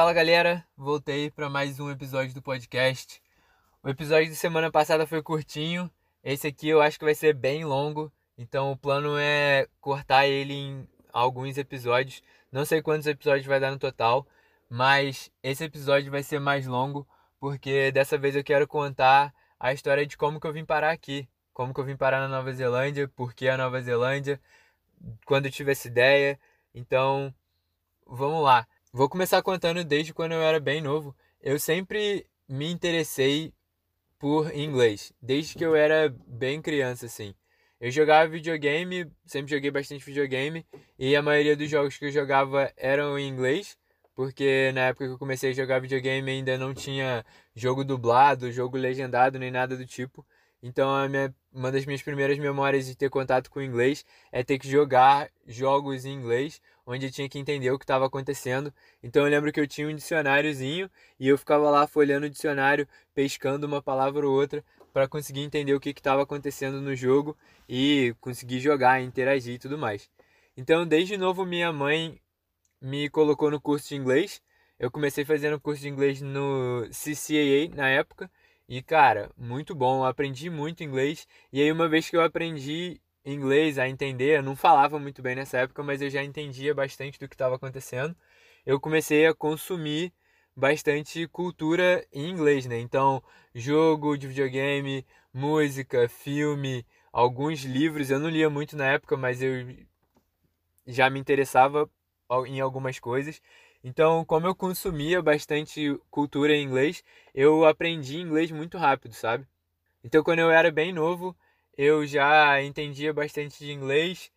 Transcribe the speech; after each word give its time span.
Fala 0.00 0.14
galera, 0.14 0.66
voltei 0.78 1.30
para 1.30 1.50
mais 1.50 1.78
um 1.78 1.90
episódio 1.90 2.32
do 2.32 2.40
podcast. 2.40 3.20
O 3.82 3.88
episódio 3.90 4.30
de 4.30 4.34
semana 4.34 4.70
passada 4.70 5.06
foi 5.06 5.22
curtinho, 5.22 5.90
esse 6.24 6.46
aqui 6.46 6.70
eu 6.70 6.80
acho 6.80 6.98
que 6.98 7.04
vai 7.04 7.14
ser 7.14 7.34
bem 7.34 7.66
longo, 7.66 8.10
então 8.38 8.72
o 8.72 8.78
plano 8.78 9.18
é 9.18 9.68
cortar 9.78 10.26
ele 10.26 10.54
em 10.54 10.88
alguns 11.12 11.58
episódios. 11.58 12.22
Não 12.50 12.64
sei 12.64 12.80
quantos 12.80 13.06
episódios 13.06 13.44
vai 13.44 13.60
dar 13.60 13.70
no 13.70 13.78
total, 13.78 14.26
mas 14.70 15.30
esse 15.42 15.64
episódio 15.64 16.10
vai 16.10 16.22
ser 16.22 16.38
mais 16.38 16.66
longo 16.66 17.06
porque 17.38 17.92
dessa 17.92 18.16
vez 18.16 18.34
eu 18.34 18.42
quero 18.42 18.66
contar 18.66 19.34
a 19.58 19.70
história 19.70 20.06
de 20.06 20.16
como 20.16 20.40
que 20.40 20.46
eu 20.46 20.52
vim 20.54 20.64
parar 20.64 20.92
aqui, 20.92 21.28
como 21.52 21.74
que 21.74 21.80
eu 21.80 21.84
vim 21.84 21.94
parar 21.94 22.20
na 22.20 22.28
Nova 22.28 22.50
Zelândia, 22.54 23.06
por 23.06 23.34
que 23.34 23.50
a 23.50 23.56
Nova 23.58 23.82
Zelândia, 23.82 24.40
quando 25.26 25.44
eu 25.44 25.52
tive 25.52 25.72
essa 25.72 25.88
ideia. 25.88 26.40
Então, 26.74 27.34
vamos 28.06 28.42
lá. 28.42 28.66
Vou 28.92 29.08
começar 29.08 29.40
contando 29.40 29.84
desde 29.84 30.12
quando 30.12 30.32
eu 30.32 30.42
era 30.42 30.58
bem 30.58 30.80
novo. 30.80 31.14
Eu 31.40 31.60
sempre 31.60 32.26
me 32.48 32.68
interessei 32.68 33.54
por 34.18 34.52
inglês, 34.52 35.12
desde 35.22 35.54
que 35.54 35.64
eu 35.64 35.76
era 35.76 36.12
bem 36.26 36.60
criança, 36.60 37.06
assim. 37.06 37.32
Eu 37.80 37.88
jogava 37.92 38.28
videogame, 38.28 39.08
sempre 39.24 39.54
joguei 39.54 39.70
bastante 39.70 40.04
videogame, 40.04 40.66
e 40.98 41.14
a 41.14 41.22
maioria 41.22 41.56
dos 41.56 41.70
jogos 41.70 41.96
que 41.96 42.06
eu 42.06 42.10
jogava 42.10 42.72
eram 42.76 43.16
em 43.16 43.28
inglês, 43.28 43.78
porque 44.12 44.72
na 44.74 44.88
época 44.88 45.06
que 45.06 45.12
eu 45.12 45.18
comecei 45.18 45.50
a 45.50 45.54
jogar 45.54 45.80
videogame 45.80 46.28
ainda 46.28 46.58
não 46.58 46.74
tinha 46.74 47.24
jogo 47.54 47.84
dublado, 47.84 48.50
jogo 48.50 48.76
legendado, 48.76 49.38
nem 49.38 49.52
nada 49.52 49.76
do 49.76 49.86
tipo. 49.86 50.26
Então, 50.62 51.08
minha, 51.08 51.34
uma 51.52 51.72
das 51.72 51.86
minhas 51.86 52.02
primeiras 52.02 52.38
memórias 52.38 52.86
de 52.86 52.94
ter 52.94 53.08
contato 53.08 53.50
com 53.50 53.60
o 53.60 53.62
inglês 53.62 54.04
é 54.30 54.42
ter 54.44 54.58
que 54.58 54.68
jogar 54.68 55.30
jogos 55.46 56.04
em 56.04 56.12
inglês, 56.12 56.60
onde 56.86 57.06
eu 57.06 57.10
tinha 57.10 57.28
que 57.28 57.38
entender 57.38 57.70
o 57.70 57.78
que 57.78 57.84
estava 57.84 58.06
acontecendo. 58.06 58.72
Então, 59.02 59.24
eu 59.24 59.30
lembro 59.30 59.52
que 59.52 59.60
eu 59.60 59.66
tinha 59.66 59.88
um 59.88 59.94
dicionáriozinho 59.94 60.90
e 61.18 61.28
eu 61.28 61.38
ficava 61.38 61.70
lá 61.70 61.86
folhando 61.86 62.26
o 62.26 62.30
dicionário, 62.30 62.86
pescando 63.14 63.66
uma 63.66 63.82
palavra 63.82 64.26
ou 64.26 64.34
outra 64.34 64.64
para 64.92 65.08
conseguir 65.08 65.40
entender 65.40 65.72
o 65.74 65.80
que 65.80 65.90
estava 65.90 66.22
acontecendo 66.22 66.80
no 66.80 66.94
jogo 66.94 67.36
e 67.68 68.14
conseguir 68.20 68.60
jogar, 68.60 69.00
interagir 69.00 69.54
e 69.54 69.58
tudo 69.58 69.78
mais. 69.78 70.10
Então, 70.56 70.86
desde 70.86 71.16
novo, 71.16 71.46
minha 71.46 71.72
mãe 71.72 72.20
me 72.80 73.08
colocou 73.08 73.50
no 73.50 73.60
curso 73.60 73.88
de 73.88 73.96
inglês. 73.96 74.42
Eu 74.78 74.90
comecei 74.90 75.24
fazendo 75.24 75.60
curso 75.60 75.82
de 75.82 75.88
inglês 75.88 76.20
no 76.20 76.86
CCAA 76.90 77.74
na 77.74 77.88
época. 77.88 78.30
E, 78.70 78.80
cara, 78.80 79.30
muito 79.36 79.74
bom. 79.74 79.98
Eu 79.98 80.04
aprendi 80.04 80.48
muito 80.48 80.84
inglês. 80.84 81.26
E 81.52 81.60
aí, 81.60 81.72
uma 81.72 81.88
vez 81.88 82.08
que 82.08 82.16
eu 82.16 82.22
aprendi 82.22 83.00
inglês 83.24 83.78
a 83.80 83.88
entender, 83.88 84.38
eu 84.38 84.42
não 84.44 84.54
falava 84.54 84.96
muito 84.98 85.20
bem 85.20 85.34
nessa 85.34 85.58
época, 85.58 85.82
mas 85.82 86.00
eu 86.00 86.08
já 86.08 86.22
entendia 86.22 86.72
bastante 86.72 87.18
do 87.18 87.28
que 87.28 87.34
estava 87.34 87.56
acontecendo. 87.56 88.16
Eu 88.64 88.78
comecei 88.80 89.26
a 89.26 89.34
consumir 89.34 90.12
bastante 90.56 91.26
cultura 91.28 92.06
em 92.12 92.30
inglês, 92.30 92.64
né? 92.66 92.78
Então, 92.78 93.20
jogo 93.52 94.16
de 94.16 94.28
videogame, 94.28 95.04
música, 95.34 96.08
filme, 96.08 96.86
alguns 97.12 97.64
livros. 97.64 98.08
Eu 98.08 98.20
não 98.20 98.28
lia 98.30 98.48
muito 98.48 98.76
na 98.76 98.86
época, 98.92 99.16
mas 99.16 99.42
eu 99.42 99.66
já 100.86 101.10
me 101.10 101.18
interessava 101.18 101.90
em 102.46 102.60
algumas 102.60 103.00
coisas. 103.00 103.42
Então, 103.82 104.24
como 104.24 104.46
eu 104.46 104.54
consumia 104.54 105.22
bastante 105.22 105.98
cultura 106.10 106.54
em 106.54 106.64
inglês, 106.64 107.02
eu 107.34 107.64
aprendi 107.64 108.18
inglês 108.18 108.50
muito 108.50 108.76
rápido, 108.76 109.14
sabe? 109.14 109.46
Então, 110.04 110.22
quando 110.22 110.40
eu 110.40 110.50
era 110.50 110.70
bem 110.70 110.92
novo, 110.92 111.36
eu 111.76 112.06
já 112.06 112.62
entendia 112.62 113.12
bastante 113.12 113.58
de 113.64 113.72
inglês. 113.72 114.30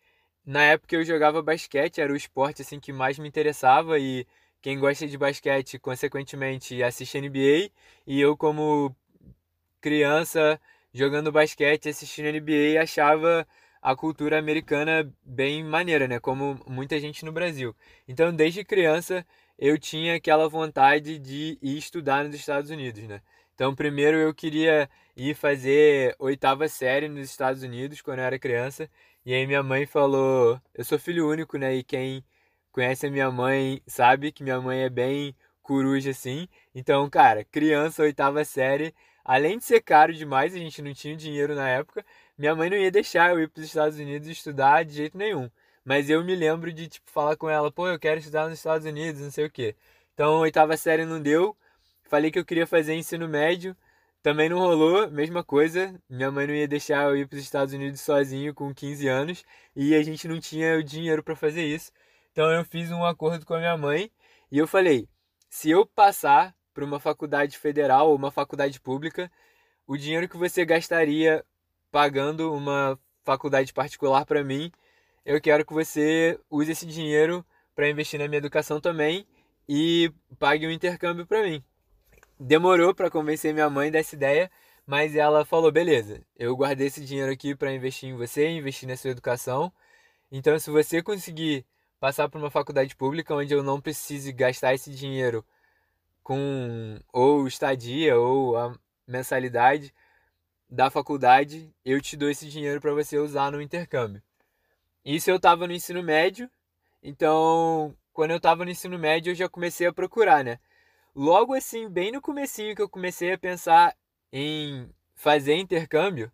Na 0.46 0.62
época 0.64 0.96
eu 0.96 1.04
jogava 1.04 1.42
basquete, 1.42 2.00
era 2.00 2.12
o 2.12 2.16
esporte 2.16 2.62
assim 2.62 2.80
que 2.80 2.92
mais 2.92 3.18
me 3.18 3.28
interessava 3.28 3.98
e 3.98 4.26
quem 4.62 4.78
gosta 4.78 5.06
de 5.06 5.18
basquete, 5.18 5.78
consequentemente, 5.78 6.82
assiste 6.82 7.18
NBA, 7.18 7.70
e 8.06 8.20
eu 8.20 8.36
como 8.36 8.94
criança 9.80 10.60
jogando 10.92 11.32
basquete, 11.32 11.88
assistindo 11.90 12.26
NBA, 12.26 12.82
achava 12.82 13.46
a 13.84 13.94
cultura 13.94 14.38
americana 14.38 15.12
bem 15.22 15.62
maneira, 15.62 16.08
né? 16.08 16.18
Como 16.18 16.58
muita 16.66 16.98
gente 16.98 17.22
no 17.22 17.30
Brasil. 17.30 17.76
Então, 18.08 18.34
desde 18.34 18.64
criança, 18.64 19.26
eu 19.58 19.78
tinha 19.78 20.14
aquela 20.16 20.48
vontade 20.48 21.18
de 21.18 21.58
ir 21.60 21.76
estudar 21.76 22.24
nos 22.24 22.34
Estados 22.34 22.70
Unidos, 22.70 23.02
né? 23.04 23.20
Então, 23.54 23.74
primeiro 23.74 24.16
eu 24.16 24.34
queria 24.34 24.88
ir 25.14 25.34
fazer 25.34 26.16
oitava 26.18 26.66
série 26.66 27.08
nos 27.10 27.28
Estados 27.30 27.62
Unidos 27.62 28.00
quando 28.00 28.20
eu 28.20 28.24
era 28.24 28.38
criança. 28.38 28.88
E 29.24 29.34
aí 29.34 29.46
minha 29.46 29.62
mãe 29.62 29.84
falou, 29.84 30.58
eu 30.74 30.82
sou 30.84 30.98
filho 30.98 31.28
único, 31.28 31.58
né? 31.58 31.74
E 31.76 31.84
quem 31.84 32.24
conhece 32.72 33.06
a 33.06 33.10
minha 33.10 33.30
mãe 33.30 33.82
sabe 33.86 34.32
que 34.32 34.42
minha 34.42 34.60
mãe 34.62 34.80
é 34.84 34.88
bem 34.88 35.36
coruja 35.62 36.10
assim. 36.10 36.48
Então, 36.74 37.08
cara, 37.10 37.44
criança, 37.44 38.02
oitava 38.02 38.44
série, 38.46 38.94
além 39.24 39.58
de 39.58 39.64
ser 39.64 39.80
caro 39.82 40.12
demais, 40.14 40.54
a 40.54 40.58
gente 40.58 40.80
não 40.82 40.94
tinha 40.94 41.16
dinheiro 41.16 41.54
na 41.54 41.68
época, 41.68 42.04
minha 42.36 42.54
mãe 42.54 42.68
não 42.68 42.76
ia 42.76 42.90
deixar 42.90 43.30
eu 43.30 43.40
ir 43.40 43.48
para 43.48 43.60
os 43.60 43.66
Estados 43.66 43.98
Unidos 43.98 44.28
estudar 44.28 44.84
de 44.84 44.94
jeito 44.94 45.16
nenhum. 45.16 45.50
Mas 45.84 46.08
eu 46.10 46.24
me 46.24 46.34
lembro 46.34 46.72
de, 46.72 46.88
tipo, 46.88 47.10
falar 47.10 47.36
com 47.36 47.48
ela, 47.48 47.70
pô, 47.70 47.86
eu 47.88 47.98
quero 47.98 48.18
estudar 48.18 48.48
nos 48.48 48.58
Estados 48.58 48.86
Unidos, 48.86 49.20
não 49.20 49.30
sei 49.30 49.46
o 49.46 49.50
quê. 49.50 49.76
Então, 50.14 50.40
oitava 50.40 50.76
série 50.76 51.04
não 51.04 51.20
deu. 51.20 51.56
Falei 52.04 52.30
que 52.30 52.38
eu 52.38 52.44
queria 52.44 52.66
fazer 52.66 52.94
ensino 52.94 53.28
médio. 53.28 53.76
Também 54.22 54.48
não 54.48 54.58
rolou, 54.58 55.10
mesma 55.10 55.44
coisa. 55.44 55.94
Minha 56.08 56.30
mãe 56.30 56.46
não 56.46 56.54
ia 56.54 56.66
deixar 56.68 57.04
eu 57.08 57.16
ir 57.16 57.28
para 57.28 57.36
os 57.36 57.42
Estados 57.42 57.74
Unidos 57.74 58.00
sozinho 58.00 58.54
com 58.54 58.74
15 58.74 59.06
anos. 59.08 59.44
E 59.76 59.94
a 59.94 60.02
gente 60.02 60.26
não 60.26 60.40
tinha 60.40 60.76
o 60.78 60.82
dinheiro 60.82 61.22
para 61.22 61.36
fazer 61.36 61.64
isso. 61.64 61.92
Então, 62.32 62.50
eu 62.50 62.64
fiz 62.64 62.90
um 62.90 63.04
acordo 63.04 63.44
com 63.46 63.54
a 63.54 63.58
minha 63.58 63.76
mãe. 63.76 64.10
E 64.50 64.58
eu 64.58 64.66
falei, 64.66 65.08
se 65.50 65.70
eu 65.70 65.86
passar 65.86 66.54
para 66.72 66.84
uma 66.84 66.98
faculdade 66.98 67.58
federal 67.58 68.08
ou 68.08 68.16
uma 68.16 68.30
faculdade 68.30 68.80
pública, 68.80 69.30
o 69.86 69.96
dinheiro 69.96 70.28
que 70.28 70.36
você 70.36 70.64
gastaria 70.64 71.44
pagando 71.94 72.52
uma 72.52 72.98
faculdade 73.22 73.72
particular 73.72 74.26
para 74.26 74.42
mim, 74.42 74.72
eu 75.24 75.40
quero 75.40 75.64
que 75.64 75.72
você 75.72 76.36
use 76.50 76.72
esse 76.72 76.84
dinheiro 76.84 77.46
para 77.72 77.88
investir 77.88 78.18
na 78.18 78.26
minha 78.26 78.38
educação 78.38 78.80
também 78.80 79.24
e 79.68 80.12
pague 80.36 80.66
um 80.66 80.72
intercâmbio 80.72 81.24
para 81.24 81.44
mim. 81.44 81.62
Demorou 82.36 82.92
para 82.92 83.08
convencer 83.08 83.54
minha 83.54 83.70
mãe 83.70 83.92
dessa 83.92 84.16
ideia, 84.16 84.50
mas 84.84 85.14
ela 85.14 85.44
falou: 85.44 85.70
beleza, 85.70 86.20
eu 86.36 86.56
guardei 86.56 86.88
esse 86.88 87.04
dinheiro 87.04 87.30
aqui 87.30 87.54
para 87.54 87.72
investir 87.72 88.08
em 88.08 88.16
você, 88.16 88.48
investir 88.48 88.88
na 88.88 88.96
sua 88.96 89.10
educação. 89.10 89.72
Então, 90.32 90.58
se 90.58 90.70
você 90.70 91.00
conseguir 91.00 91.64
passar 92.00 92.28
por 92.28 92.38
uma 92.38 92.50
faculdade 92.50 92.96
pública 92.96 93.36
onde 93.36 93.54
eu 93.54 93.62
não 93.62 93.80
precise 93.80 94.32
gastar 94.32 94.74
esse 94.74 94.90
dinheiro 94.90 95.44
com 96.24 96.98
ou 97.12 97.46
estadia 97.46 98.18
ou 98.18 98.56
a 98.56 98.76
mensalidade, 99.06 99.94
da 100.68 100.90
faculdade, 100.90 101.72
eu 101.84 102.00
te 102.00 102.16
dou 102.16 102.30
esse 102.30 102.48
dinheiro 102.48 102.80
para 102.80 102.92
você 102.92 103.18
usar 103.18 103.50
no 103.52 103.60
intercâmbio. 103.60 104.22
Isso 105.04 105.30
eu 105.30 105.36
estava 105.36 105.66
no 105.66 105.72
ensino 105.72 106.02
médio, 106.02 106.50
então 107.02 107.94
quando 108.12 108.30
eu 108.30 108.38
estava 108.38 108.64
no 108.64 108.70
ensino 108.70 108.98
médio 108.98 109.30
eu 109.30 109.34
já 109.34 109.48
comecei 109.48 109.86
a 109.86 109.92
procurar, 109.92 110.42
né? 110.42 110.58
Logo 111.14 111.54
assim, 111.54 111.88
bem 111.88 112.10
no 112.10 112.20
comecinho 112.20 112.74
que 112.74 112.82
eu 112.82 112.88
comecei 112.88 113.32
a 113.32 113.38
pensar 113.38 113.94
em 114.32 114.88
fazer 115.14 115.54
intercâmbio, 115.54 116.32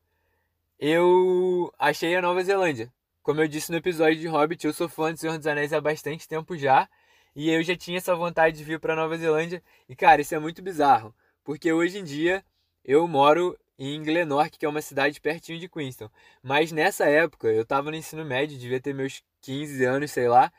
eu 0.79 1.73
achei 1.79 2.17
a 2.17 2.23
Nova 2.23 2.43
Zelândia. 2.43 2.91
Como 3.23 3.43
eu 3.43 3.49
disse 3.49 3.71
no 3.71 3.77
episódio 3.77 4.19
de 4.19 4.27
Hobbit, 4.27 4.67
eu 4.67 4.73
sou 4.73 4.89
fã 4.89 5.13
de 5.13 5.21
Senhor 5.21 5.37
dos 5.37 5.47
Anéis 5.47 5.75
há 5.75 5.81
bastante 5.81 6.27
tempo 6.27 6.57
já, 6.57 6.89
e 7.37 7.51
eu 7.51 7.63
já 7.63 7.77
tinha 7.77 7.99
essa 7.99 8.15
vontade 8.17 8.57
de 8.57 8.65
vir 8.65 8.81
para 8.81 8.97
Nova 8.97 9.17
Zelândia. 9.19 9.63
E 9.89 9.95
cara, 9.95 10.23
isso 10.23 10.35
é 10.35 10.39
muito 10.39 10.63
bizarro, 10.63 11.15
porque 11.45 11.71
hoje 11.71 11.99
em 11.99 12.05
dia 12.05 12.43
eu 12.83 13.07
moro 13.07 13.59
em 13.81 14.03
Glenorchy, 14.03 14.59
que 14.59 14.67
é 14.67 14.69
uma 14.69 14.83
cidade 14.83 15.21
pertinho 15.21 15.59
de 15.59 15.67
Queenstown. 15.69 16.11
Mas 16.43 16.71
nessa 16.71 17.07
época, 17.07 17.49
eu 17.49 17.65
tava 17.65 17.91
no 17.91 17.97
ensino 17.97 18.25
médio, 18.27 18.59
devia 18.59 18.79
ter 18.79 18.95
meus 18.95 19.23
15 19.41 19.83
anos, 19.85 20.11
sei 20.11 20.29
lá, 20.29 20.53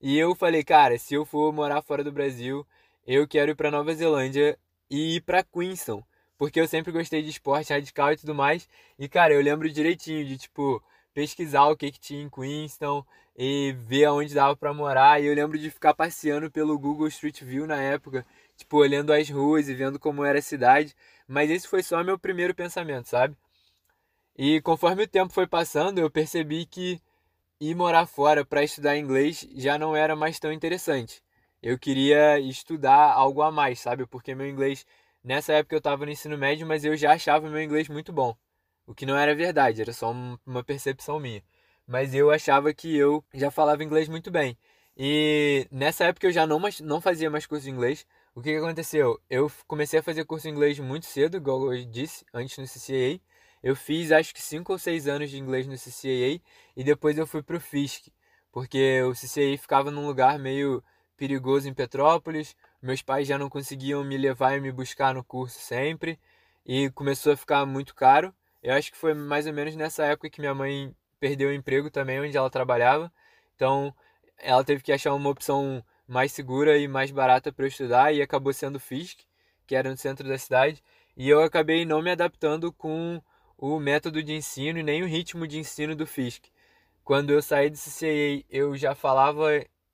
e 0.00 0.18
eu 0.18 0.34
falei, 0.34 0.64
cara, 0.64 0.98
se 0.98 1.14
eu 1.14 1.24
for 1.26 1.52
morar 1.52 1.82
fora 1.82 2.02
do 2.02 2.10
Brasil, 2.10 2.66
eu 3.06 3.28
quero 3.28 3.52
ir 3.52 3.54
para 3.54 3.70
Nova 3.70 3.94
Zelândia 3.94 4.58
e 4.90 5.16
ir 5.16 5.20
para 5.20 5.44
Queenstown, 5.44 6.02
porque 6.38 6.58
eu 6.60 6.66
sempre 6.66 6.90
gostei 6.92 7.22
de 7.22 7.30
esporte 7.30 7.72
radical 7.72 8.12
e 8.12 8.16
tudo 8.16 8.34
mais. 8.34 8.68
E 8.98 9.08
cara, 9.08 9.34
eu 9.34 9.42
lembro 9.42 9.70
direitinho 9.70 10.24
de 10.26 10.38
tipo 10.38 10.82
pesquisar 11.14 11.68
o 11.68 11.76
que 11.76 11.92
que 11.92 12.00
tinha 12.00 12.22
em 12.22 12.30
Queenstown 12.30 13.04
e 13.36 13.74
ver 13.86 14.06
aonde 14.06 14.34
dava 14.34 14.56
para 14.56 14.74
morar. 14.74 15.22
E 15.22 15.26
eu 15.26 15.34
lembro 15.34 15.58
de 15.58 15.70
ficar 15.70 15.94
passeando 15.94 16.50
pelo 16.50 16.78
Google 16.78 17.06
Street 17.08 17.42
View 17.42 17.66
na 17.66 17.80
época, 17.80 18.26
tipo 18.56 18.76
olhando 18.78 19.12
as 19.12 19.28
ruas 19.28 19.68
e 19.68 19.74
vendo 19.74 19.98
como 19.98 20.24
era 20.24 20.38
a 20.38 20.42
cidade. 20.42 20.94
Mas 21.32 21.50
esse 21.50 21.66
foi 21.66 21.82
só 21.82 22.04
meu 22.04 22.18
primeiro 22.18 22.54
pensamento, 22.54 23.08
sabe? 23.08 23.34
E 24.36 24.60
conforme 24.60 25.04
o 25.04 25.08
tempo 25.08 25.32
foi 25.32 25.46
passando, 25.46 25.98
eu 25.98 26.10
percebi 26.10 26.66
que 26.66 27.00
ir 27.60 27.74
morar 27.74 28.06
fora 28.06 28.44
para 28.44 28.62
estudar 28.62 28.98
inglês 28.98 29.48
já 29.54 29.78
não 29.78 29.96
era 29.96 30.14
mais 30.14 30.38
tão 30.38 30.52
interessante. 30.52 31.22
Eu 31.62 31.78
queria 31.78 32.38
estudar 32.38 33.12
algo 33.12 33.40
a 33.40 33.50
mais, 33.50 33.80
sabe? 33.80 34.06
Porque 34.06 34.34
meu 34.34 34.46
inglês, 34.46 34.84
nessa 35.24 35.54
época 35.54 35.74
eu 35.74 35.78
estava 35.78 36.04
no 36.04 36.12
ensino 36.12 36.36
médio, 36.36 36.66
mas 36.66 36.84
eu 36.84 36.94
já 36.96 37.12
achava 37.14 37.48
meu 37.48 37.62
inglês 37.62 37.88
muito 37.88 38.12
bom. 38.12 38.36
O 38.86 38.94
que 38.94 39.06
não 39.06 39.16
era 39.16 39.34
verdade, 39.34 39.80
era 39.80 39.92
só 39.94 40.10
uma 40.44 40.62
percepção 40.62 41.18
minha. 41.18 41.42
Mas 41.86 42.14
eu 42.14 42.30
achava 42.30 42.74
que 42.74 42.94
eu 42.94 43.24
já 43.32 43.50
falava 43.50 43.82
inglês 43.82 44.06
muito 44.08 44.30
bem. 44.30 44.58
E 44.96 45.66
nessa 45.70 46.04
época 46.04 46.26
eu 46.26 46.32
já 46.32 46.46
não, 46.46 46.60
não 46.82 47.00
fazia 47.00 47.30
mais 47.30 47.46
curso 47.46 47.64
de 47.64 47.70
inglês. 47.70 48.06
O 48.34 48.40
que, 48.40 48.56
aconteceu? 48.56 49.20
Eu 49.28 49.52
comecei 49.66 50.00
a 50.00 50.02
fazer 50.02 50.24
curso 50.24 50.44
de 50.48 50.54
inglês 50.54 50.78
muito 50.78 51.04
cedo, 51.04 51.36
igual 51.36 51.70
eu 51.70 51.84
disse, 51.84 52.24
antes 52.32 52.56
no 52.56 52.64
CCAA. 52.64 53.20
Eu 53.62 53.76
fiz 53.76 54.10
acho 54.10 54.32
que 54.32 54.40
5 54.40 54.72
ou 54.72 54.78
6 54.78 55.06
anos 55.06 55.28
de 55.30 55.38
inglês 55.38 55.66
no 55.66 55.74
CCAA 55.76 56.40
e 56.74 56.82
depois 56.82 57.18
eu 57.18 57.26
fui 57.26 57.42
pro 57.42 57.60
FISC, 57.60 58.10
porque 58.50 59.02
o 59.02 59.12
CCAA 59.12 59.58
ficava 59.58 59.90
num 59.90 60.06
lugar 60.06 60.38
meio 60.38 60.82
perigoso 61.14 61.68
em 61.68 61.74
Petrópolis. 61.74 62.56
Meus 62.80 63.02
pais 63.02 63.28
já 63.28 63.38
não 63.38 63.50
conseguiam 63.50 64.02
me 64.02 64.16
levar 64.16 64.56
e 64.56 64.60
me 64.62 64.72
buscar 64.72 65.14
no 65.14 65.22
curso 65.22 65.58
sempre 65.60 66.18
e 66.64 66.90
começou 66.92 67.34
a 67.34 67.36
ficar 67.36 67.66
muito 67.66 67.94
caro. 67.94 68.34
Eu 68.62 68.72
acho 68.74 68.90
que 68.90 68.96
foi 68.96 69.12
mais 69.12 69.46
ou 69.46 69.52
menos 69.52 69.76
nessa 69.76 70.06
época 70.06 70.30
que 70.30 70.40
minha 70.40 70.54
mãe 70.54 70.94
perdeu 71.20 71.50
o 71.50 71.52
emprego 71.52 71.90
também 71.90 72.18
onde 72.18 72.36
ela 72.36 72.48
trabalhava. 72.48 73.12
Então, 73.54 73.94
ela 74.38 74.64
teve 74.64 74.82
que 74.82 74.92
achar 74.92 75.14
uma 75.14 75.28
opção 75.30 75.84
mais 76.06 76.32
segura 76.32 76.78
e 76.78 76.88
mais 76.88 77.10
barata 77.10 77.52
para 77.52 77.64
eu 77.64 77.68
estudar 77.68 78.12
e 78.12 78.22
acabou 78.22 78.52
sendo 78.52 78.76
o 78.76 78.80
FISC, 78.80 79.24
que 79.66 79.74
era 79.74 79.90
no 79.90 79.96
centro 79.96 80.28
da 80.28 80.38
cidade, 80.38 80.82
e 81.16 81.28
eu 81.28 81.42
acabei 81.42 81.84
não 81.84 82.02
me 82.02 82.10
adaptando 82.10 82.72
com 82.72 83.22
o 83.56 83.78
método 83.78 84.22
de 84.22 84.32
ensino 84.32 84.78
e 84.78 84.82
nem 84.82 85.02
o 85.02 85.06
ritmo 85.06 85.46
de 85.46 85.58
ensino 85.58 85.94
do 85.94 86.06
FISC. 86.06 86.50
Quando 87.04 87.30
eu 87.30 87.42
saí 87.42 87.70
do 87.70 87.76
CCA, 87.76 88.44
eu 88.50 88.76
já 88.76 88.94
falava 88.94 89.48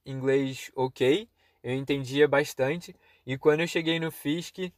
inglês 0.04 0.70
ok, 0.74 1.28
eu 1.62 1.74
entendia 1.74 2.26
bastante, 2.26 2.94
e 3.26 3.36
quando 3.36 3.60
eu 3.60 3.66
cheguei 3.66 4.00
no 4.00 4.10
FISC, 4.10 4.72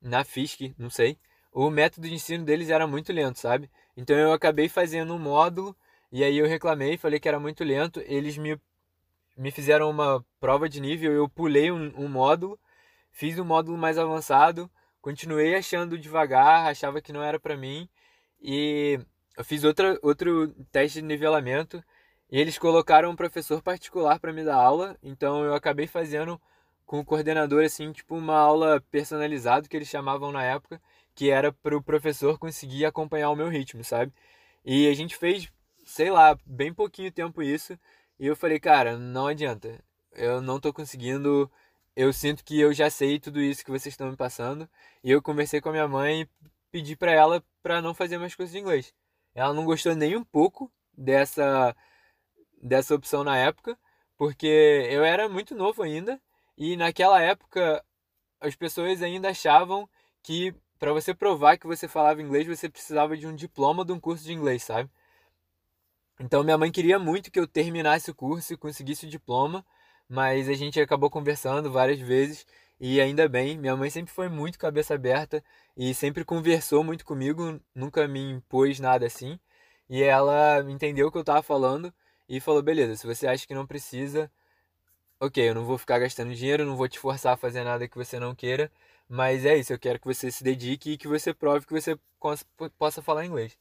na 0.00 0.24
FISC, 0.24 0.74
não 0.78 0.90
sei, 0.90 1.18
o 1.52 1.70
método 1.70 2.08
de 2.08 2.14
ensino 2.14 2.44
deles 2.44 2.68
era 2.68 2.86
muito 2.86 3.12
lento, 3.12 3.38
sabe? 3.38 3.70
Então 3.96 4.16
eu 4.16 4.32
acabei 4.32 4.68
fazendo 4.68 5.14
um 5.14 5.18
módulo 5.18 5.74
e 6.10 6.22
aí 6.22 6.36
eu 6.36 6.46
reclamei, 6.46 6.96
falei 6.96 7.18
que 7.18 7.28
era 7.28 7.40
muito 7.40 7.64
lento, 7.64 8.02
eles 8.06 8.36
me 8.36 8.60
me 9.36 9.50
fizeram 9.50 9.90
uma 9.90 10.24
prova 10.40 10.68
de 10.68 10.80
nível, 10.80 11.12
eu 11.12 11.28
pulei 11.28 11.70
um, 11.70 11.92
um 11.96 12.08
módulo, 12.08 12.58
fiz 13.10 13.38
um 13.38 13.44
módulo 13.44 13.76
mais 13.76 13.98
avançado, 13.98 14.70
continuei 15.00 15.54
achando 15.54 15.98
devagar, 15.98 16.66
achava 16.66 17.00
que 17.00 17.12
não 17.12 17.22
era 17.22 17.38
para 17.38 17.56
mim 17.56 17.88
e 18.40 18.98
eu 19.36 19.44
fiz 19.44 19.64
outra, 19.64 19.98
outro 20.02 20.48
teste 20.70 21.00
de 21.00 21.06
nivelamento 21.06 21.82
e 22.30 22.40
eles 22.40 22.58
colocaram 22.58 23.10
um 23.10 23.16
professor 23.16 23.62
particular 23.62 24.18
para 24.18 24.32
me 24.32 24.44
dar 24.44 24.56
aula, 24.56 24.96
então 25.02 25.44
eu 25.44 25.54
acabei 25.54 25.86
fazendo 25.86 26.40
com 26.86 27.00
o 27.00 27.04
coordenador 27.04 27.64
assim, 27.64 27.92
tipo 27.92 28.16
uma 28.16 28.36
aula 28.36 28.80
personalizada 28.90 29.68
que 29.68 29.76
eles 29.76 29.88
chamavam 29.88 30.30
na 30.30 30.42
época, 30.42 30.80
que 31.14 31.30
era 31.30 31.52
para 31.52 31.76
o 31.76 31.82
professor 31.82 32.38
conseguir 32.38 32.84
acompanhar 32.84 33.30
o 33.30 33.36
meu 33.36 33.48
ritmo, 33.48 33.84
sabe? 33.84 34.12
E 34.64 34.88
a 34.88 34.94
gente 34.94 35.16
fez, 35.16 35.50
sei 35.84 36.10
lá, 36.10 36.38
bem 36.44 36.72
pouquinho 36.72 37.12
tempo 37.12 37.42
isso. 37.42 37.78
E 38.18 38.26
eu 38.26 38.36
falei, 38.36 38.60
cara, 38.60 38.96
não 38.98 39.26
adianta. 39.26 39.82
Eu 40.12 40.40
não 40.40 40.60
tô 40.60 40.72
conseguindo. 40.72 41.50
Eu 41.96 42.12
sinto 42.12 42.44
que 42.44 42.58
eu 42.60 42.72
já 42.72 42.90
sei 42.90 43.18
tudo 43.20 43.40
isso 43.40 43.64
que 43.64 43.70
vocês 43.70 43.92
estão 43.92 44.10
me 44.10 44.16
passando. 44.16 44.68
E 45.02 45.10
eu 45.10 45.22
conversei 45.22 45.60
com 45.60 45.68
a 45.70 45.72
minha 45.72 45.88
mãe 45.88 46.22
e 46.22 46.28
pedi 46.70 46.96
para 46.96 47.12
ela 47.12 47.44
para 47.62 47.80
não 47.82 47.94
fazer 47.94 48.18
mais 48.18 48.34
curso 48.34 48.52
de 48.52 48.58
inglês. 48.58 48.92
Ela 49.34 49.52
não 49.54 49.64
gostou 49.64 49.94
nem 49.94 50.16
um 50.16 50.24
pouco 50.24 50.70
dessa 50.96 51.74
dessa 52.62 52.94
opção 52.94 53.22
na 53.24 53.36
época, 53.36 53.78
porque 54.16 54.46
eu 54.90 55.04
era 55.04 55.28
muito 55.28 55.54
novo 55.54 55.82
ainda 55.82 56.20
e 56.56 56.76
naquela 56.76 57.20
época 57.20 57.84
as 58.40 58.56
pessoas 58.56 59.02
ainda 59.02 59.30
achavam 59.30 59.88
que 60.22 60.54
para 60.78 60.92
você 60.92 61.14
provar 61.14 61.58
que 61.58 61.66
você 61.66 61.88
falava 61.88 62.22
inglês, 62.22 62.46
você 62.46 62.68
precisava 62.68 63.16
de 63.16 63.26
um 63.26 63.34
diploma 63.34 63.84
de 63.84 63.92
um 63.92 64.00
curso 64.00 64.24
de 64.24 64.32
inglês, 64.32 64.62
sabe? 64.62 64.90
Então 66.18 66.44
minha 66.44 66.56
mãe 66.58 66.70
queria 66.70 66.98
muito 66.98 67.30
que 67.30 67.38
eu 67.40 67.46
terminasse 67.46 68.10
o 68.10 68.14
curso 68.14 68.52
e 68.52 68.56
conseguisse 68.56 69.06
o 69.06 69.08
diploma, 69.08 69.64
mas 70.08 70.48
a 70.48 70.54
gente 70.54 70.80
acabou 70.80 71.10
conversando 71.10 71.70
várias 71.72 71.98
vezes 71.98 72.46
e 72.80 73.00
ainda 73.00 73.28
bem, 73.28 73.58
minha 73.58 73.76
mãe 73.76 73.90
sempre 73.90 74.12
foi 74.12 74.28
muito 74.28 74.58
cabeça 74.58 74.94
aberta 74.94 75.42
e 75.76 75.94
sempre 75.94 76.24
conversou 76.24 76.84
muito 76.84 77.04
comigo, 77.04 77.60
nunca 77.74 78.06
me 78.08 78.30
impôs 78.32 78.78
nada 78.80 79.06
assim. 79.06 79.38
E 79.88 80.02
ela 80.02 80.60
entendeu 80.70 81.08
o 81.08 81.12
que 81.12 81.18
eu 81.18 81.22
estava 81.22 81.42
falando 81.42 81.92
e 82.28 82.40
falou: 82.40 82.62
beleza, 82.62 82.96
se 82.96 83.06
você 83.06 83.26
acha 83.26 83.46
que 83.46 83.54
não 83.54 83.66
precisa, 83.66 84.30
ok, 85.20 85.48
eu 85.50 85.54
não 85.54 85.64
vou 85.64 85.78
ficar 85.78 85.98
gastando 85.98 86.34
dinheiro, 86.34 86.64
não 86.64 86.76
vou 86.76 86.88
te 86.88 86.98
forçar 86.98 87.34
a 87.34 87.36
fazer 87.36 87.64
nada 87.64 87.88
que 87.88 87.96
você 87.96 88.18
não 88.20 88.34
queira, 88.34 88.70
mas 89.08 89.44
é 89.44 89.56
isso, 89.56 89.72
eu 89.72 89.78
quero 89.78 89.98
que 90.00 90.06
você 90.06 90.30
se 90.30 90.44
dedique 90.44 90.92
e 90.92 90.98
que 90.98 91.08
você 91.08 91.34
prove 91.34 91.66
que 91.66 91.72
você 91.72 91.98
possa 92.78 93.02
falar 93.02 93.24
inglês. 93.26 93.58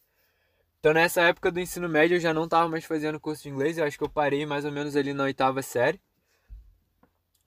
Então 0.83 0.93
nessa 0.93 1.21
época 1.21 1.49
do 1.49 1.61
ensino 1.61 1.87
médio 1.87 2.17
eu 2.17 2.19
já 2.19 2.33
não 2.33 2.43
estava 2.43 2.67
mais 2.67 2.83
fazendo 2.83 3.17
curso 3.17 3.43
de 3.43 3.47
inglês, 3.47 3.77
eu 3.77 3.85
acho 3.85 3.97
que 3.97 4.03
eu 4.03 4.09
parei 4.09 4.45
mais 4.45 4.65
ou 4.65 4.71
menos 4.71 4.97
ali 4.97 5.13
na 5.13 5.23
oitava 5.23 5.61
série. 5.61 5.97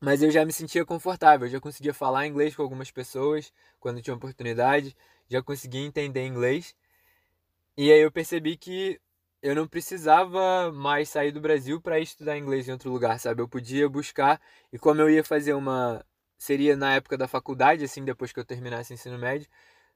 Mas 0.00 0.22
eu 0.22 0.30
já 0.30 0.42
me 0.42 0.50
sentia 0.50 0.86
confortável, 0.86 1.46
já 1.46 1.60
conseguia 1.60 1.92
falar 1.92 2.26
inglês 2.26 2.56
com 2.56 2.62
algumas 2.62 2.90
pessoas 2.90 3.52
quando 3.78 4.00
tinha 4.00 4.16
oportunidade, 4.16 4.96
já 5.28 5.42
conseguia 5.42 5.82
entender 5.84 6.26
inglês. 6.26 6.74
E 7.76 7.92
aí 7.92 8.00
eu 8.00 8.10
percebi 8.10 8.56
que 8.56 8.98
eu 9.42 9.54
não 9.54 9.68
precisava 9.68 10.72
mais 10.72 11.10
sair 11.10 11.30
do 11.30 11.38
Brasil 11.38 11.78
para 11.78 12.00
estudar 12.00 12.38
inglês 12.38 12.66
em 12.66 12.72
outro 12.72 12.90
lugar, 12.90 13.20
sabe? 13.20 13.42
Eu 13.42 13.48
podia 13.48 13.86
buscar 13.86 14.40
e 14.72 14.78
como 14.78 15.02
eu 15.02 15.10
ia 15.10 15.22
fazer 15.22 15.52
uma 15.52 16.02
seria 16.38 16.74
na 16.74 16.94
época 16.94 17.18
da 17.18 17.28
faculdade, 17.28 17.84
assim, 17.84 18.02
depois 18.02 18.32
que 18.32 18.40
eu 18.40 18.46
terminasse 18.46 18.92
o 18.92 18.94
ensino 18.94 19.18
médio, 19.18 19.46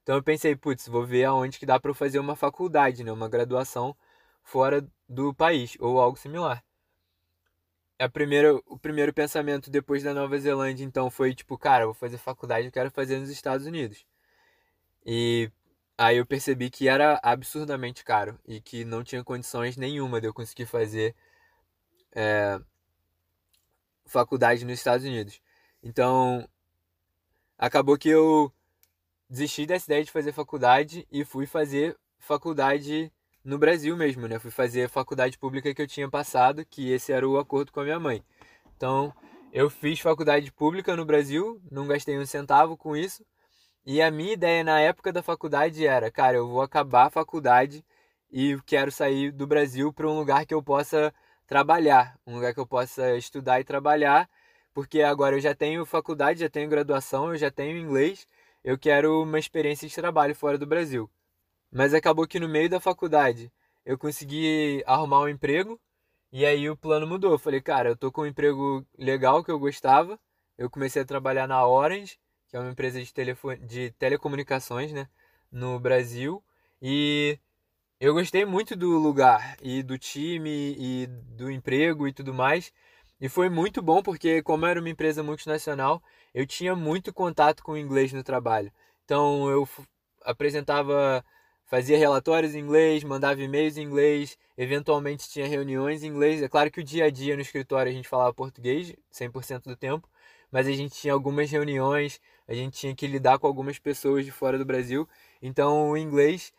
então 0.02 0.17
eu 0.17 0.23
pensei, 0.23 0.56
putz, 0.56 0.88
vou 0.88 1.06
ver 1.06 1.25
aonde 1.25 1.58
que 1.58 1.67
dá 1.67 1.79
para 1.79 1.91
eu 1.91 1.94
fazer 1.94 2.19
uma 2.19 2.37
faculdade, 2.37 3.05
né, 3.05 3.12
uma 3.12 3.29
graduação 3.29 3.97
fora 4.43 4.87
do 5.08 5.35
país 5.35 5.76
ou 5.81 6.00
algo 6.00 6.19
similar. 6.19 6.64
A 7.99 8.08
primeira, 8.08 8.55
o 8.67 8.79
primeiro 8.79 9.12
pensamento 9.12 9.70
depois 9.70 10.02
da 10.02 10.14
Nova 10.14 10.38
Zelândia, 10.38 10.85
então, 10.85 11.11
foi 11.11 11.35
tipo, 11.35 11.58
cara, 11.58 11.85
vou 11.85 11.94
fazer 11.94 12.17
faculdade, 12.19 12.67
eu 12.67 12.73
quero 12.73 12.91
fazer 12.91 13.19
nos 13.19 13.29
Estados 13.29 13.67
Unidos. 13.67 14.06
E 15.05 15.50
aí 15.99 16.17
eu 16.17 16.26
percebi 16.26 16.70
que 16.70 16.88
era 16.88 17.20
absurdamente 17.23 18.02
caro 18.05 18.38
e 18.47 18.61
que 18.61 18.85
não 18.85 19.05
tinha 19.05 19.23
condições 19.23 19.76
nenhuma 19.76 20.20
de 20.20 20.26
eu 20.29 20.35
conseguir 20.35 20.67
fazer 20.67 21.14
é, 22.12 22.61
faculdade 24.06 24.64
nos 24.64 24.75
Estados 24.75 25.05
Unidos. 25.06 25.41
Então, 25.82 26.49
acabou 27.58 27.99
que 27.99 28.08
eu 28.08 28.52
desisti 29.31 29.65
dessa 29.65 29.87
ideia 29.87 30.05
de 30.05 30.11
fazer 30.11 30.32
faculdade 30.32 31.06
e 31.11 31.25
fui 31.25 31.47
fazer 31.47 31.97
faculdade 32.19 33.12
no 33.44 33.56
Brasil 33.56 33.97
mesmo, 33.97 34.27
né? 34.27 34.41
Fui 34.41 34.50
fazer 34.50 34.85
a 34.85 34.88
faculdade 34.88 35.38
pública 35.38 35.73
que 35.73 35.81
eu 35.81 35.87
tinha 35.87 36.11
passado, 36.11 36.67
que 36.67 36.91
esse 36.91 37.12
era 37.12 37.27
o 37.27 37.38
acordo 37.38 37.71
com 37.71 37.81
a 37.81 37.85
minha 37.85 38.00
mãe. 38.00 38.25
Então, 38.77 39.15
eu 39.53 39.71
fiz 39.71 40.00
faculdade 40.00 40.50
pública 40.52 40.97
no 40.97 41.04
Brasil, 41.04 41.62
não 41.71 41.87
gastei 41.87 42.19
um 42.19 42.26
centavo 42.26 42.76
com 42.76 42.97
isso. 42.97 43.25
E 43.87 44.02
a 44.02 44.11
minha 44.11 44.33
ideia 44.33 44.64
na 44.64 44.81
época 44.81 45.12
da 45.12 45.23
faculdade 45.23 45.87
era, 45.87 46.11
cara, 46.11 46.37
eu 46.37 46.49
vou 46.49 46.61
acabar 46.61 47.07
a 47.07 47.11
faculdade 47.11 47.85
e 48.31 48.59
quero 48.66 48.90
sair 48.90 49.31
do 49.31 49.47
Brasil 49.47 49.93
para 49.93 50.09
um 50.09 50.19
lugar 50.19 50.45
que 50.45 50.54
eu 50.54 50.62
possa 50.62 51.14
trabalhar, 51.47 52.19
um 52.26 52.35
lugar 52.35 52.52
que 52.52 52.61
eu 52.61 52.66
possa 52.66 53.16
estudar 53.16 53.61
e 53.61 53.64
trabalhar, 53.64 54.28
porque 54.75 55.02
agora 55.02 55.37
eu 55.37 55.40
já 55.40 55.54
tenho 55.54 55.87
faculdade, 55.87 56.40
já 56.40 56.50
tenho 56.50 56.69
graduação, 56.69 57.31
eu 57.31 57.38
já 57.38 57.50
tenho 57.50 57.78
inglês 57.78 58.26
eu 58.64 58.79
quero 58.79 59.23
uma 59.23 59.38
experiência 59.38 59.88
de 59.88 59.95
trabalho 59.95 60.35
fora 60.35 60.59
do 60.59 60.67
Brasil. 60.67 61.11
Mas 61.73 61.95
acabou 61.95 62.26
que 62.26 62.40
no 62.40 62.49
meio 62.49 62.69
da 62.69 62.81
faculdade 62.81 63.52
eu 63.85 63.99
consegui 63.99 64.83
arrumar 64.87 65.21
um 65.23 65.29
emprego 65.29 65.81
e 66.33 66.47
aí 66.47 66.69
o 66.69 66.76
plano 66.76 67.07
mudou. 67.07 67.33
Eu 67.33 67.38
falei, 67.38 67.61
cara, 67.61 67.90
eu 67.90 67.97
tô 67.97 68.12
com 68.12 68.23
um 68.23 68.26
emprego 68.26 68.87
legal 68.99 69.43
que 69.45 69.50
eu 69.50 69.59
gostava. 69.59 70.19
Eu 70.59 70.71
comecei 70.71 71.02
a 71.02 71.05
trabalhar 71.05 71.47
na 71.47 71.67
Orange, 71.67 72.19
que 72.49 72.57
é 72.57 72.61
uma 72.61 72.71
empresa 72.71 73.02
de, 73.02 73.12
telefone, 73.12 73.59
de 73.67 73.90
telecomunicações, 73.93 74.93
né, 74.93 75.09
no 75.50 75.79
Brasil. 75.81 76.43
E 76.83 77.38
eu 78.00 78.14
gostei 78.14 78.45
muito 78.45 78.76
do 78.76 78.99
lugar 78.99 79.57
e 79.62 79.83
do 79.83 79.99
time 79.99 80.75
e 80.79 81.07
do 81.07 81.50
emprego 81.50 82.07
e 82.09 82.12
tudo 82.12 82.35
mais. 82.35 82.73
E 83.21 83.29
foi 83.29 83.50
muito 83.50 83.83
bom 83.83 84.03
porque, 84.03 84.43
como 84.43 84.65
era 84.67 84.81
uma 84.81 84.89
empresa 84.89 85.23
multinacional, 85.23 86.03
eu 86.33 86.47
tinha 86.47 86.75
muito 86.75 87.12
contato 87.12 87.62
com 87.62 87.73
o 87.73 87.77
inglês 87.79 88.12
no 88.12 88.25
trabalho. 88.25 88.73
Então 89.05 89.50
eu 89.50 89.69
apresentava, 90.25 91.25
fazia 91.67 91.99
relatórios 91.99 92.55
em 92.55 92.61
inglês, 92.61 93.05
mandava 93.05 93.43
e-mails 93.43 93.77
em 93.77 93.83
inglês, 93.83 94.39
eventualmente 94.57 95.29
tinha 95.29 95.47
reuniões 95.47 96.03
em 96.03 96.07
inglês. 96.09 96.43
É 96.43 96.49
claro 96.49 96.71
que 96.71 96.81
o 96.81 96.85
dia 96.85 97.05
a 97.07 97.11
dia 97.11 97.37
no 97.37 97.43
escritório 97.43 97.91
a 97.91 97.95
gente 97.95 98.09
falava 98.09 98.33
português 98.33 98.95
100% 99.12 99.65
do 99.65 99.77
tempo, 99.77 100.09
mas 100.50 100.67
a 100.67 100.73
gente 100.73 100.95
tinha 100.95 101.12
algumas 101.12 101.50
reuniões, 101.50 102.21
a 102.49 102.55
gente 102.55 102.79
tinha 102.79 102.95
que 102.95 103.07
lidar 103.07 103.39
com 103.39 103.47
algumas 103.47 103.79
pessoas 103.79 104.25
de 104.25 104.33
fora 104.33 104.59
do 104.59 104.65
Brasil. 104.65 105.09
Então 105.43 105.91
o 105.91 105.97
inglês 105.97 106.53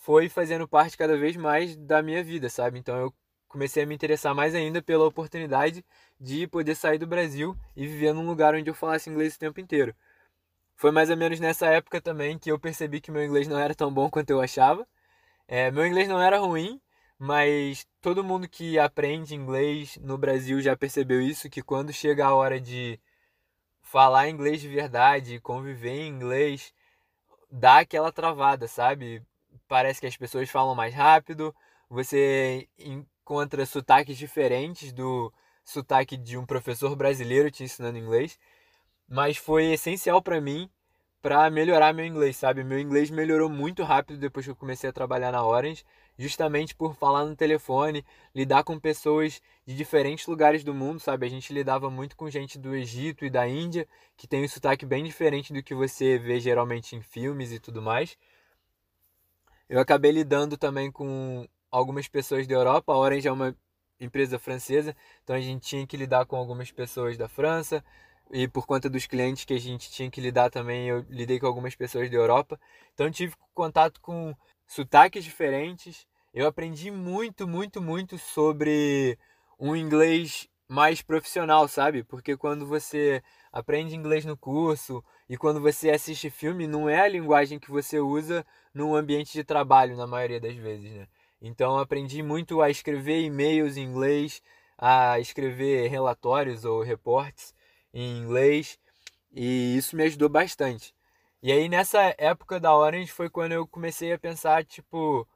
foi 0.00 0.28
fazendo 0.28 0.66
parte 0.66 0.96
cada 0.96 1.16
vez 1.16 1.36
mais 1.36 1.76
da 1.76 2.02
minha 2.02 2.22
vida, 2.24 2.48
sabe? 2.48 2.78
Então 2.78 2.96
eu 2.96 3.14
comecei 3.54 3.84
a 3.84 3.86
me 3.86 3.94
interessar 3.94 4.34
mais 4.34 4.52
ainda 4.52 4.82
pela 4.82 5.06
oportunidade 5.06 5.84
de 6.18 6.44
poder 6.48 6.74
sair 6.74 6.98
do 6.98 7.06
Brasil 7.06 7.56
e 7.76 7.86
viver 7.86 8.12
num 8.12 8.26
lugar 8.26 8.52
onde 8.52 8.68
eu 8.68 8.74
falasse 8.74 9.08
inglês 9.08 9.36
o 9.36 9.38
tempo 9.38 9.60
inteiro. 9.60 9.94
Foi 10.74 10.90
mais 10.90 11.08
ou 11.08 11.16
menos 11.16 11.38
nessa 11.38 11.66
época 11.68 12.00
também 12.00 12.36
que 12.36 12.50
eu 12.50 12.58
percebi 12.58 13.00
que 13.00 13.12
meu 13.12 13.24
inglês 13.24 13.46
não 13.46 13.56
era 13.56 13.72
tão 13.72 13.94
bom 13.94 14.10
quanto 14.10 14.30
eu 14.30 14.40
achava. 14.40 14.84
É, 15.46 15.70
meu 15.70 15.86
inglês 15.86 16.08
não 16.08 16.20
era 16.20 16.40
ruim, 16.40 16.80
mas 17.16 17.86
todo 18.00 18.24
mundo 18.24 18.48
que 18.48 18.76
aprende 18.76 19.36
inglês 19.36 19.98
no 20.02 20.18
Brasil 20.18 20.60
já 20.60 20.76
percebeu 20.76 21.22
isso, 21.22 21.48
que 21.48 21.62
quando 21.62 21.92
chega 21.92 22.26
a 22.26 22.34
hora 22.34 22.60
de 22.60 22.98
falar 23.82 24.28
inglês 24.28 24.60
de 24.60 24.68
verdade, 24.68 25.38
conviver 25.40 25.92
em 25.92 26.08
inglês, 26.08 26.74
dá 27.48 27.78
aquela 27.78 28.10
travada, 28.10 28.66
sabe? 28.66 29.22
Parece 29.68 30.00
que 30.00 30.08
as 30.08 30.16
pessoas 30.16 30.50
falam 30.50 30.74
mais 30.74 30.92
rápido, 30.92 31.54
você 31.88 32.68
encontra 33.24 33.64
sotaques 33.64 34.18
diferentes 34.18 34.92
do 34.92 35.32
sotaque 35.64 36.14
de 36.14 36.36
um 36.36 36.44
professor 36.44 36.94
brasileiro 36.94 37.50
te 37.50 37.64
ensinando 37.64 37.96
inglês, 37.96 38.38
mas 39.08 39.38
foi 39.38 39.72
essencial 39.72 40.20
para 40.20 40.42
mim 40.42 40.70
para 41.22 41.48
melhorar 41.48 41.94
meu 41.94 42.04
inglês, 42.04 42.36
sabe? 42.36 42.62
Meu 42.62 42.78
inglês 42.78 43.08
melhorou 43.08 43.48
muito 43.48 43.82
rápido 43.82 44.18
depois 44.18 44.44
que 44.44 44.52
eu 44.52 44.56
comecei 44.56 44.90
a 44.90 44.92
trabalhar 44.92 45.32
na 45.32 45.42
Orange, 45.42 45.82
justamente 46.18 46.74
por 46.74 46.94
falar 46.94 47.24
no 47.24 47.34
telefone, 47.34 48.04
lidar 48.34 48.62
com 48.62 48.78
pessoas 48.78 49.40
de 49.66 49.74
diferentes 49.74 50.26
lugares 50.26 50.62
do 50.62 50.74
mundo, 50.74 51.00
sabe? 51.00 51.24
A 51.24 51.30
gente 51.30 51.50
lidava 51.50 51.88
muito 51.88 52.14
com 52.18 52.28
gente 52.28 52.58
do 52.58 52.74
Egito 52.74 53.24
e 53.24 53.30
da 53.30 53.48
Índia, 53.48 53.88
que 54.18 54.28
tem 54.28 54.44
um 54.44 54.48
sotaque 54.48 54.84
bem 54.84 55.02
diferente 55.02 55.50
do 55.50 55.62
que 55.62 55.74
você 55.74 56.18
vê 56.18 56.38
geralmente 56.38 56.94
em 56.94 57.00
filmes 57.00 57.52
e 57.52 57.58
tudo 57.58 57.80
mais. 57.80 58.18
Eu 59.66 59.80
acabei 59.80 60.10
lidando 60.10 60.58
também 60.58 60.92
com 60.92 61.48
algumas 61.78 62.08
pessoas 62.08 62.46
da 62.46 62.54
Europa. 62.54 62.92
A 62.92 62.96
Orange 62.96 63.28
é 63.28 63.32
uma 63.32 63.56
empresa 64.00 64.38
francesa, 64.38 64.94
então 65.22 65.34
a 65.34 65.40
gente 65.40 65.66
tinha 65.66 65.86
que 65.86 65.96
lidar 65.96 66.26
com 66.26 66.36
algumas 66.36 66.70
pessoas 66.70 67.16
da 67.16 67.28
França, 67.28 67.84
e 68.30 68.48
por 68.48 68.66
conta 68.66 68.88
dos 68.88 69.06
clientes 69.06 69.44
que 69.44 69.54
a 69.54 69.60
gente 69.60 69.90
tinha 69.90 70.10
que 70.10 70.20
lidar 70.20 70.50
também, 70.50 70.88
eu 70.88 71.04
lidei 71.08 71.38
com 71.38 71.46
algumas 71.46 71.74
pessoas 71.74 72.10
da 72.10 72.16
Europa. 72.16 72.58
Então 72.92 73.10
tive 73.10 73.34
contato 73.52 74.00
com 74.00 74.34
sotaques 74.66 75.24
diferentes. 75.24 76.06
Eu 76.32 76.46
aprendi 76.46 76.90
muito, 76.90 77.46
muito, 77.46 77.80
muito 77.80 78.18
sobre 78.18 79.18
um 79.58 79.76
inglês 79.76 80.48
mais 80.66 81.02
profissional, 81.02 81.68
sabe? 81.68 82.02
Porque 82.02 82.36
quando 82.36 82.66
você 82.66 83.22
aprende 83.52 83.94
inglês 83.94 84.24
no 84.24 84.36
curso 84.36 85.04
e 85.28 85.36
quando 85.36 85.60
você 85.60 85.90
assiste 85.90 86.30
filme, 86.30 86.66
não 86.66 86.88
é 86.88 87.00
a 87.00 87.08
linguagem 87.08 87.58
que 87.58 87.70
você 87.70 88.00
usa 88.00 88.44
no 88.72 88.96
ambiente 88.96 89.32
de 89.32 89.44
trabalho, 89.44 89.96
na 89.96 90.06
maioria 90.06 90.40
das 90.40 90.56
vezes, 90.56 90.90
né? 90.92 91.06
Então 91.46 91.78
aprendi 91.78 92.22
muito 92.22 92.62
a 92.62 92.70
escrever 92.70 93.20
e-mails 93.20 93.76
em 93.76 93.82
inglês, 93.82 94.42
a 94.78 95.20
escrever 95.20 95.88
relatórios 95.88 96.64
ou 96.64 96.82
reportes 96.82 97.54
em 97.92 98.16
inglês 98.16 98.78
e 99.30 99.76
isso 99.76 99.94
me 99.94 100.04
ajudou 100.04 100.30
bastante. 100.30 100.94
E 101.42 101.52
aí 101.52 101.68
nessa 101.68 102.14
época 102.16 102.58
da 102.58 102.74
Orange 102.74 103.12
foi 103.12 103.28
quando 103.28 103.52
eu 103.52 103.66
comecei 103.66 104.10
a 104.10 104.18
pensar, 104.18 104.64
tipo, 104.64 105.28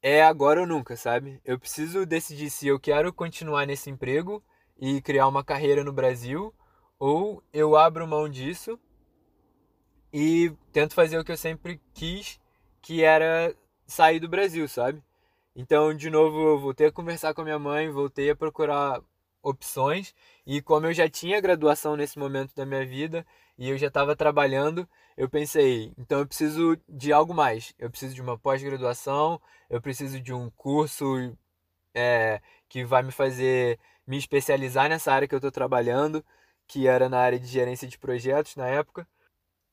é 0.00 0.22
agora 0.22 0.60
ou 0.60 0.66
nunca, 0.66 0.96
sabe? 0.96 1.40
Eu 1.44 1.58
preciso 1.58 2.06
decidir 2.06 2.48
se 2.48 2.68
eu 2.68 2.78
quero 2.78 3.12
continuar 3.12 3.66
nesse 3.66 3.90
emprego 3.90 4.40
e 4.78 5.02
criar 5.02 5.26
uma 5.26 5.42
carreira 5.42 5.82
no 5.82 5.92
Brasil 5.92 6.54
ou 7.00 7.42
eu 7.52 7.76
abro 7.76 8.06
mão 8.06 8.28
disso 8.28 8.78
e 10.12 10.52
tento 10.72 10.94
fazer 10.94 11.18
o 11.18 11.24
que 11.24 11.32
eu 11.32 11.36
sempre 11.36 11.80
quis, 11.92 12.40
que 12.80 13.02
era 13.02 13.52
sair 13.88 14.20
do 14.20 14.28
Brasil, 14.28 14.68
sabe? 14.68 15.02
Então, 15.54 15.94
de 15.94 16.08
novo, 16.10 16.40
eu 16.40 16.58
voltei 16.58 16.86
a 16.86 16.92
conversar 16.92 17.34
com 17.34 17.42
a 17.42 17.44
minha 17.44 17.58
mãe, 17.58 17.90
voltei 17.90 18.30
a 18.30 18.36
procurar 18.36 19.02
opções. 19.42 20.14
E 20.46 20.62
como 20.62 20.86
eu 20.86 20.94
já 20.94 21.08
tinha 21.08 21.40
graduação 21.40 21.96
nesse 21.96 22.18
momento 22.18 22.54
da 22.54 22.64
minha 22.64 22.86
vida 22.86 23.26
e 23.58 23.68
eu 23.68 23.76
já 23.76 23.88
estava 23.88 24.16
trabalhando, 24.16 24.88
eu 25.16 25.28
pensei, 25.28 25.92
então 25.98 26.20
eu 26.20 26.26
preciso 26.26 26.78
de 26.88 27.12
algo 27.12 27.34
mais. 27.34 27.74
Eu 27.78 27.90
preciso 27.90 28.14
de 28.14 28.22
uma 28.22 28.38
pós-graduação, 28.38 29.40
eu 29.68 29.80
preciso 29.80 30.20
de 30.20 30.32
um 30.32 30.50
curso 30.50 31.36
é, 31.94 32.40
que 32.68 32.84
vai 32.84 33.02
me 33.02 33.12
fazer 33.12 33.78
me 34.06 34.16
especializar 34.18 34.88
nessa 34.88 35.12
área 35.12 35.28
que 35.28 35.34
eu 35.34 35.38
estou 35.38 35.52
trabalhando, 35.52 36.24
que 36.66 36.86
era 36.88 37.08
na 37.08 37.18
área 37.20 37.38
de 37.38 37.46
gerência 37.46 37.86
de 37.86 37.98
projetos 37.98 38.56
na 38.56 38.66
época. 38.66 39.06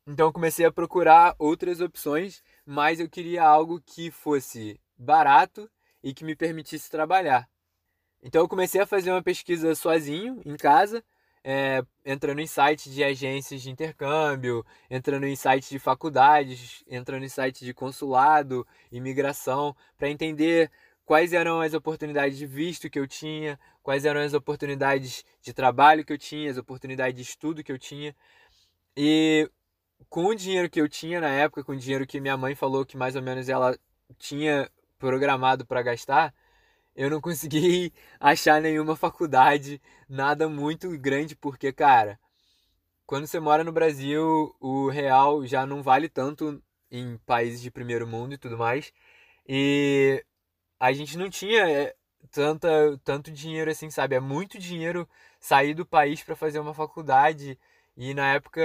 Então 0.07 0.27
eu 0.27 0.33
comecei 0.33 0.65
a 0.65 0.71
procurar 0.71 1.35
outras 1.39 1.81
opções, 1.81 2.43
mas 2.65 2.99
eu 2.99 3.09
queria 3.09 3.43
algo 3.43 3.81
que 3.81 4.11
fosse 4.11 4.79
barato 4.99 5.71
e 6.03 6.13
que 6.13 6.25
me 6.25 6.35
permitisse 6.35 6.91
trabalhar. 6.91 7.49
Então 8.21 8.41
eu 8.41 8.49
comecei 8.49 8.81
a 8.81 8.85
fazer 8.85 9.11
uma 9.11 9.23
pesquisa 9.23 9.73
sozinho, 9.73 10.41
em 10.45 10.57
casa, 10.57 11.03
é, 11.43 11.81
entrando 12.05 12.39
em 12.41 12.47
sites 12.47 12.93
de 12.93 13.03
agências 13.03 13.61
de 13.61 13.69
intercâmbio, 13.69 14.65
entrando 14.89 15.25
em 15.25 15.35
sites 15.35 15.69
de 15.69 15.79
faculdades, 15.79 16.83
entrando 16.87 17.23
em 17.23 17.29
sites 17.29 17.65
de 17.65 17.73
consulado, 17.73 18.67
imigração, 18.91 19.75
para 19.97 20.09
entender 20.09 20.69
quais 21.05 21.33
eram 21.33 21.61
as 21.61 21.73
oportunidades 21.73 22.37
de 22.37 22.45
visto 22.45 22.89
que 22.89 22.99
eu 22.99 23.07
tinha, 23.07 23.57
quais 23.81 24.05
eram 24.05 24.21
as 24.21 24.33
oportunidades 24.33 25.23
de 25.41 25.53
trabalho 25.53 26.05
que 26.05 26.13
eu 26.13 26.17
tinha, 26.17 26.51
as 26.51 26.57
oportunidades 26.57 27.15
de 27.15 27.21
estudo 27.23 27.63
que 27.63 27.71
eu 27.71 27.79
tinha. 27.79 28.15
E 28.95 29.49
com 30.09 30.25
o 30.25 30.35
dinheiro 30.35 30.69
que 30.69 30.79
eu 30.81 30.89
tinha 30.89 31.21
na 31.21 31.29
época, 31.29 31.63
com 31.63 31.71
o 31.71 31.77
dinheiro 31.77 32.05
que 32.05 32.19
minha 32.19 32.37
mãe 32.37 32.53
falou 32.53 32.85
que 32.85 32.97
mais 32.97 33.15
ou 33.15 33.21
menos 33.21 33.49
ela 33.49 33.77
tinha 34.17 34.69
programado 34.99 35.65
para 35.65 35.81
gastar, 35.81 36.33
eu 36.95 37.09
não 37.09 37.21
consegui 37.21 37.93
achar 38.19 38.61
nenhuma 38.61 38.95
faculdade, 38.95 39.81
nada 40.07 40.49
muito 40.49 40.89
grande, 40.99 41.35
porque, 41.35 41.71
cara, 41.73 42.19
quando 43.05 43.25
você 43.27 43.39
mora 43.39 43.63
no 43.63 43.71
Brasil, 43.71 44.55
o 44.59 44.89
real 44.89 45.45
já 45.45 45.65
não 45.65 45.81
vale 45.81 46.09
tanto 46.09 46.61
em 46.91 47.17
países 47.25 47.61
de 47.61 47.71
primeiro 47.71 48.07
mundo 48.07 48.33
e 48.33 48.37
tudo 48.37 48.57
mais. 48.57 48.93
E 49.47 50.23
a 50.79 50.91
gente 50.93 51.17
não 51.17 51.29
tinha 51.29 51.67
é, 51.69 51.95
tanta, 52.31 52.69
tanto 53.03 53.31
dinheiro 53.31 53.71
assim, 53.71 53.89
sabe? 53.89 54.15
É 54.15 54.19
muito 54.19 54.59
dinheiro 54.59 55.09
sair 55.39 55.73
do 55.73 55.85
país 55.85 56.23
para 56.23 56.35
fazer 56.35 56.59
uma 56.59 56.73
faculdade. 56.73 57.57
E 57.97 58.13
na 58.13 58.33
época 58.33 58.61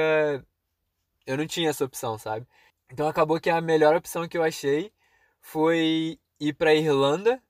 eu 1.26 1.36
não 1.36 1.46
tinha 1.46 1.70
essa 1.70 1.84
opção, 1.84 2.18
sabe? 2.18 2.46
Então 2.90 3.08
acabou 3.08 3.40
que 3.40 3.50
a 3.50 3.60
melhor 3.60 3.96
opção 3.96 4.28
que 4.28 4.36
eu 4.36 4.42
achei 4.42 4.92
foi 5.40 6.18
ir 6.40 6.54
para 6.54 6.74
Irlanda 6.74 7.42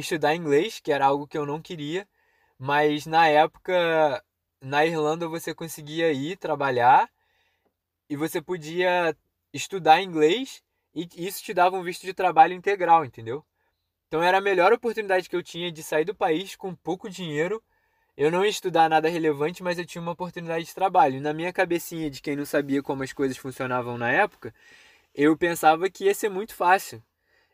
estudar 0.00 0.34
inglês, 0.34 0.80
que 0.80 0.92
era 0.92 1.06
algo 1.06 1.26
que 1.26 1.38
eu 1.38 1.46
não 1.46 1.60
queria, 1.62 2.06
mas 2.58 3.06
na 3.06 3.28
época 3.28 4.22
na 4.60 4.84
Irlanda 4.84 5.28
você 5.28 5.54
conseguia 5.54 6.12
ir 6.12 6.36
trabalhar 6.36 7.08
e 8.08 8.16
você 8.16 8.40
podia 8.40 9.16
estudar 9.52 10.02
inglês 10.02 10.62
e 10.94 11.08
isso 11.16 11.42
te 11.42 11.54
dava 11.54 11.76
um 11.76 11.82
visto 11.82 12.02
de 12.02 12.14
trabalho 12.14 12.54
integral, 12.54 13.04
entendeu? 13.04 13.44
Então 14.08 14.22
era 14.22 14.38
a 14.38 14.40
melhor 14.40 14.72
oportunidade 14.72 15.28
que 15.28 15.36
eu 15.36 15.42
tinha 15.42 15.70
de 15.72 15.82
sair 15.82 16.04
do 16.04 16.14
país 16.14 16.54
com 16.56 16.74
pouco 16.74 17.10
dinheiro. 17.10 17.62
Eu 18.16 18.30
não 18.30 18.44
ia 18.44 18.50
estudar 18.50 18.88
nada 18.88 19.08
relevante, 19.08 19.62
mas 19.62 19.78
eu 19.78 19.84
tinha 19.84 20.00
uma 20.00 20.12
oportunidade 20.12 20.66
de 20.66 20.74
trabalho. 20.74 21.20
Na 21.20 21.32
minha 21.32 21.52
cabecinha 21.52 22.08
de 22.08 22.22
quem 22.22 22.36
não 22.36 22.46
sabia 22.46 22.82
como 22.82 23.02
as 23.02 23.12
coisas 23.12 23.36
funcionavam 23.36 23.98
na 23.98 24.10
época, 24.12 24.54
eu 25.14 25.36
pensava 25.36 25.90
que 25.90 26.04
ia 26.04 26.14
ser 26.14 26.28
muito 26.28 26.54
fácil. 26.54 27.02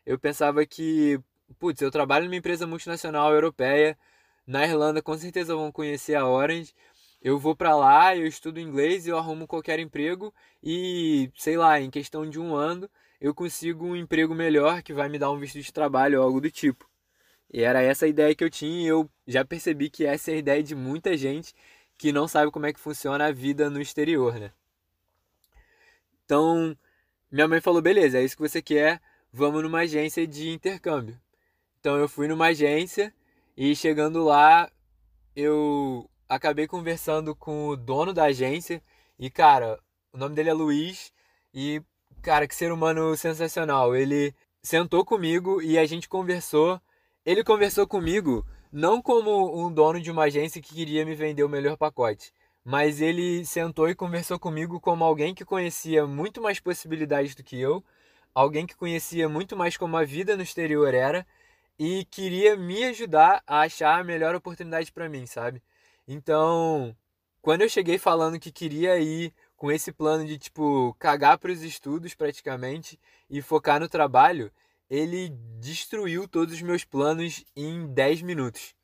Eu 0.05 0.19
pensava 0.19 0.65
que 0.65 1.19
putz, 1.59 1.81
eu 1.81 1.91
trabalho 1.91 2.25
numa 2.25 2.35
empresa 2.35 2.65
multinacional 2.67 3.33
europeia, 3.33 3.97
na 4.45 4.65
Irlanda 4.65 5.01
com 5.01 5.17
certeza 5.17 5.55
vão 5.55 5.71
conhecer 5.71 6.15
a 6.15 6.27
Orange. 6.27 6.73
Eu 7.21 7.37
vou 7.37 7.55
para 7.55 7.75
lá, 7.75 8.15
eu 8.15 8.25
estudo 8.25 8.59
inglês, 8.59 9.07
eu 9.07 9.17
arrumo 9.17 9.47
qualquer 9.47 9.79
emprego 9.79 10.33
e, 10.63 11.31
sei 11.37 11.57
lá, 11.57 11.79
em 11.79 11.89
questão 11.89 12.27
de 12.29 12.39
um 12.39 12.55
ano 12.55 12.89
eu 13.19 13.35
consigo 13.35 13.85
um 13.85 13.95
emprego 13.95 14.33
melhor 14.33 14.81
que 14.81 14.93
vai 14.93 15.07
me 15.07 15.19
dar 15.19 15.29
um 15.31 15.37
visto 15.37 15.61
de 15.61 15.71
trabalho 15.71 16.19
ou 16.19 16.25
algo 16.25 16.41
do 16.41 16.49
tipo. 16.49 16.89
E 17.53 17.61
era 17.61 17.81
essa 17.81 18.05
a 18.05 18.07
ideia 18.09 18.33
que 18.33 18.43
eu 18.43 18.49
tinha 18.49 18.81
e 18.83 18.87
eu 18.87 19.09
já 19.27 19.45
percebi 19.45 19.89
que 19.89 20.05
essa 20.05 20.31
é 20.31 20.35
a 20.35 20.37
ideia 20.37 20.63
de 20.63 20.73
muita 20.73 21.15
gente 21.15 21.53
que 21.97 22.11
não 22.11 22.27
sabe 22.27 22.51
como 22.51 22.65
é 22.65 22.73
que 22.73 22.79
funciona 22.79 23.27
a 23.27 23.31
vida 23.31 23.69
no 23.69 23.79
exterior, 23.79 24.39
né? 24.39 24.51
Então, 26.25 26.75
minha 27.31 27.47
mãe 27.47 27.61
falou: 27.61 27.81
beleza, 27.81 28.17
é 28.17 28.23
isso 28.23 28.35
que 28.35 28.41
você 28.41 28.61
quer, 28.61 28.99
vamos 29.31 29.63
numa 29.63 29.79
agência 29.79 30.27
de 30.27 30.49
intercâmbio. 30.49 31.19
Então 31.79 31.97
eu 31.97 32.07
fui 32.07 32.27
numa 32.27 32.47
agência 32.47 33.13
e 33.55 33.75
chegando 33.75 34.23
lá 34.23 34.69
eu 35.35 36.09
acabei 36.27 36.67
conversando 36.67 37.35
com 37.35 37.69
o 37.69 37.75
dono 37.75 38.13
da 38.13 38.25
agência 38.25 38.81
e 39.17 39.29
cara, 39.29 39.79
o 40.13 40.17
nome 40.17 40.35
dele 40.35 40.49
é 40.49 40.53
Luiz 40.53 41.11
e 41.53 41.81
cara, 42.21 42.47
que 42.47 42.55
ser 42.55 42.71
humano 42.71 43.15
sensacional. 43.17 43.95
Ele 43.95 44.33
sentou 44.61 45.03
comigo 45.03 45.61
e 45.61 45.77
a 45.77 45.85
gente 45.85 46.07
conversou. 46.07 46.79
Ele 47.25 47.43
conversou 47.43 47.87
comigo 47.87 48.45
não 48.71 49.01
como 49.01 49.65
um 49.65 49.71
dono 49.71 49.99
de 49.99 50.11
uma 50.11 50.23
agência 50.23 50.61
que 50.61 50.73
queria 50.73 51.05
me 51.05 51.15
vender 51.15 51.43
o 51.43 51.49
melhor 51.49 51.77
pacote, 51.77 52.31
mas 52.63 53.01
ele 53.01 53.43
sentou 53.45 53.89
e 53.89 53.95
conversou 53.95 54.39
comigo 54.39 54.79
como 54.79 55.03
alguém 55.03 55.33
que 55.33 55.43
conhecia 55.43 56.07
muito 56.07 56.41
mais 56.41 56.59
possibilidades 56.59 57.35
do 57.35 57.43
que 57.43 57.59
eu, 57.59 57.83
alguém 58.33 58.65
que 58.65 58.75
conhecia 58.75 59.27
muito 59.29 59.55
mais 59.55 59.77
como 59.77 59.97
a 59.97 60.03
vida 60.03 60.35
no 60.35 60.43
exterior 60.43 60.93
era 60.93 61.25
e 61.77 62.05
queria 62.05 62.55
me 62.55 62.83
ajudar 62.85 63.43
a 63.45 63.61
achar 63.61 63.99
a 63.99 64.03
melhor 64.03 64.35
oportunidade 64.35 64.91
para 64.91 65.09
mim, 65.09 65.25
sabe? 65.25 65.61
Então, 66.07 66.95
quando 67.41 67.61
eu 67.61 67.69
cheguei 67.69 67.97
falando 67.97 68.39
que 68.39 68.51
queria 68.51 68.99
ir 68.99 69.33
com 69.55 69.71
esse 69.71 69.91
plano 69.91 70.25
de 70.25 70.37
tipo 70.37 70.95
cagar 70.99 71.37
para 71.37 71.51
os 71.51 71.61
estudos 71.61 72.13
praticamente 72.13 72.99
e 73.29 73.41
focar 73.41 73.79
no 73.79 73.89
trabalho, 73.89 74.51
ele 74.89 75.29
destruiu 75.59 76.27
todos 76.27 76.53
os 76.55 76.61
meus 76.61 76.83
planos 76.83 77.43
em 77.55 77.87
10 77.93 78.21
minutos. 78.21 78.75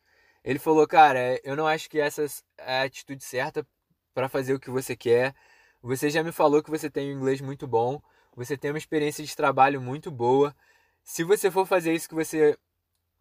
Ele 0.43 0.57
falou, 0.57 0.87
cara, 0.87 1.39
eu 1.43 1.55
não 1.55 1.67
acho 1.67 1.89
que 1.89 1.99
essa 1.99 2.25
é 2.57 2.79
a 2.79 2.83
atitude 2.83 3.23
certa 3.23 3.67
para 4.13 4.29
fazer 4.29 4.53
o 4.53 4.59
que 4.59 4.69
você 4.69 4.95
quer. 4.95 5.35
Você 5.81 6.09
já 6.09 6.23
me 6.23 6.31
falou 6.31 6.63
que 6.63 6.69
você 6.69 6.89
tem 6.89 7.13
um 7.13 7.17
inglês 7.17 7.41
muito 7.41 7.67
bom, 7.67 8.01
você 8.37 8.55
tem 8.55 8.69
uma 8.71 8.77
experiência 8.77 9.25
de 9.25 9.35
trabalho 9.35 9.81
muito 9.81 10.11
boa. 10.11 10.55
Se 11.03 11.23
você 11.23 11.49
for 11.49 11.65
fazer 11.65 11.93
isso 11.93 12.07
que 12.07 12.13
você 12.13 12.55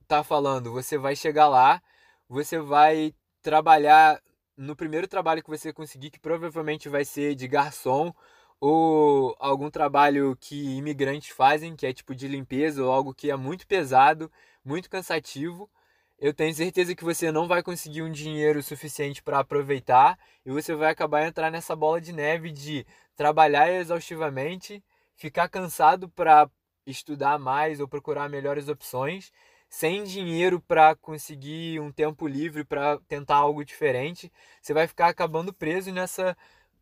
tá 0.07 0.23
falando, 0.23 0.71
você 0.71 0.99
vai 0.99 1.17
chegar 1.17 1.49
lá, 1.49 1.83
você 2.29 2.59
vai 2.59 3.15
trabalhar 3.41 4.21
no 4.57 4.77
primeiro 4.77 5.09
trabalho 5.09 5.43
que 5.43 5.49
você 5.49 5.73
conseguir, 5.73 6.11
que 6.11 6.21
provavelmente 6.21 6.91
vai 6.91 7.03
ser 7.03 7.35
de 7.35 7.49
garçom 7.49 8.13
ou 8.61 9.35
algum 9.39 9.71
trabalho 9.71 10.37
que 10.39 10.77
imigrantes 10.77 11.31
fazem, 11.31 11.75
que 11.75 11.87
é 11.87 11.95
tipo 11.95 12.15
de 12.15 12.29
limpeza 12.29 12.85
ou 12.85 12.93
algo 12.93 13.15
que 13.15 13.31
é 13.31 13.37
muito 13.37 13.67
pesado, 13.67 14.31
muito 14.63 14.91
cansativo. 14.91 15.71
Eu 16.19 16.35
tenho 16.35 16.55
certeza 16.55 16.95
que 16.95 17.05
você 17.05 17.33
não 17.33 17.49
vai 17.49 17.63
conseguir 17.63 18.03
um 18.03 18.13
dinheiro 18.13 18.63
suficiente 18.63 19.23
para 19.23 19.39
aproveitar 19.39 20.19
e 20.45 20.51
você 20.51 20.75
vai 20.75 20.91
acabar 20.91 21.27
entrar 21.27 21.51
nessa 21.51 21.75
bola 21.75 22.01
de 22.01 22.13
neve 22.13 22.51
de 22.51 22.87
trabalhar 23.15 23.73
exaustivamente, 23.73 24.83
ficar 25.17 25.49
cansado 25.49 26.09
para 26.09 26.49
estudar 26.87 27.39
mais 27.39 27.81
ou 27.81 27.89
procurar 27.89 28.29
melhores 28.29 28.69
opções, 28.69 29.33
sem 29.69 30.05
dinheiro 30.05 30.61
para 30.61 30.95
conseguir 30.95 31.81
um 31.81 31.91
tempo 31.91 32.29
livre 32.29 32.65
para 32.65 32.99
tentar 33.09 33.37
algo 33.37 33.65
diferente. 33.65 34.33
Você 34.63 34.73
vai 34.73 34.87
ficar 34.87 35.09
acabando 35.09 35.53
preso 35.53 35.91
nessa 35.91 36.37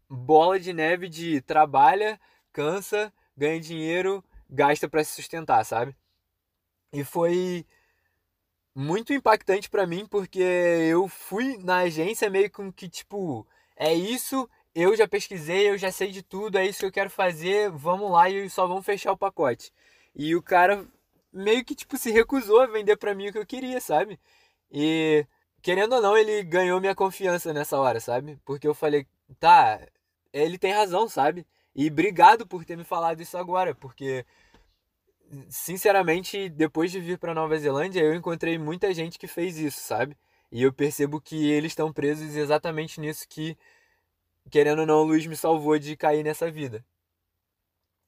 bola 0.09 0.61
de 0.61 0.73
neve 0.73 1.09
de 1.09 1.41
trabalha, 1.41 2.21
cansa, 2.53 3.13
ganha 3.37 3.59
dinheiro, 3.61 4.23
gasta 4.51 4.89
para 4.89 5.03
se 5.03 5.13
sustentar, 5.13 5.65
sabe? 5.65 5.97
E 6.93 7.03
foi 7.03 7.67
muito 8.75 9.13
impactante 9.13 9.71
para 9.71 9.87
mim 9.87 10.07
porque 10.07 10.41
eu 10.41 11.09
fui 11.09 11.57
na 11.59 11.79
agência 11.79 12.29
meio 12.29 12.51
com 12.51 12.73
que 12.73 12.89
tipo, 12.89 13.47
é 13.77 13.95
isso, 13.95 14.49
eu 14.75 14.97
já 14.97 15.07
pesquisei, 15.09 15.69
eu 15.71 15.79
já 15.79 15.93
sei 15.93 16.11
de 16.11 16.23
tudo, 16.23 16.59
é 16.59 16.67
isso 16.67 16.81
que 16.81 16.87
eu 16.87 16.93
quero 16.93 17.11
fazer, 17.11 17.71
vamos 17.71 18.11
lá 18.11 18.29
e 18.29 18.49
só 18.51 18.67
vamos 18.67 18.85
fechar 18.85 19.13
o 19.13 19.17
pacote. 19.17 19.73
E 20.15 20.35
o 20.35 20.43
cara 20.43 20.87
meio 21.33 21.65
que 21.65 21.75
tipo 21.75 21.97
se 21.99 22.11
recusou 22.11 22.61
a 22.61 22.67
vender 22.67 22.97
para 22.97 23.15
mim 23.15 23.29
o 23.29 23.33
que 23.33 23.39
eu 23.39 23.47
queria, 23.47 23.81
sabe? 23.81 24.19
E 24.71 25.27
querendo 25.63 25.95
ou 25.95 26.03
não, 26.03 26.17
ele 26.17 26.43
ganhou 26.45 26.81
minha 26.81 26.95
confiança 26.95 27.53
nessa 27.53 27.79
hora, 27.79 28.01
sabe? 28.01 28.39
Porque 28.45 28.67
eu 28.69 28.75
falei, 28.75 29.07
tá, 29.41 29.81
ele 30.33 30.59
tem 30.59 30.73
razão, 30.73 31.09
sabe? 31.09 31.47
E 31.75 31.89
obrigado 31.89 32.47
por 32.47 32.65
ter 32.65 32.77
me 32.77 32.85
falado 32.85 33.21
isso 33.21 33.37
agora, 33.39 33.75
porque 33.75 34.25
sinceramente, 35.49 36.49
depois 36.49 36.91
de 36.91 37.01
vir 37.01 37.19
para 37.19 37.35
Nova 37.35 37.57
Zelândia, 37.59 38.01
eu 38.01 38.15
encontrei 38.15 38.59
muita 38.59 38.93
gente 38.95 39.19
que 39.19 39.27
fez 39.27 39.59
isso, 39.59 39.81
sabe? 39.81 40.17
E 40.51 40.63
eu 40.63 40.73
percebo 40.73 41.21
que 41.21 41.51
eles 41.51 41.73
estão 41.73 41.93
presos 41.93 42.37
exatamente 42.37 43.01
nisso 43.01 43.27
que, 43.29 43.57
querendo 44.51 44.81
ou 44.81 44.87
não, 44.87 45.03
o 45.03 45.05
Luiz 45.05 45.27
me 45.27 45.37
salvou 45.37 45.79
de 45.79 45.97
cair 45.97 46.23
nessa 46.23 46.51
vida. 46.51 46.85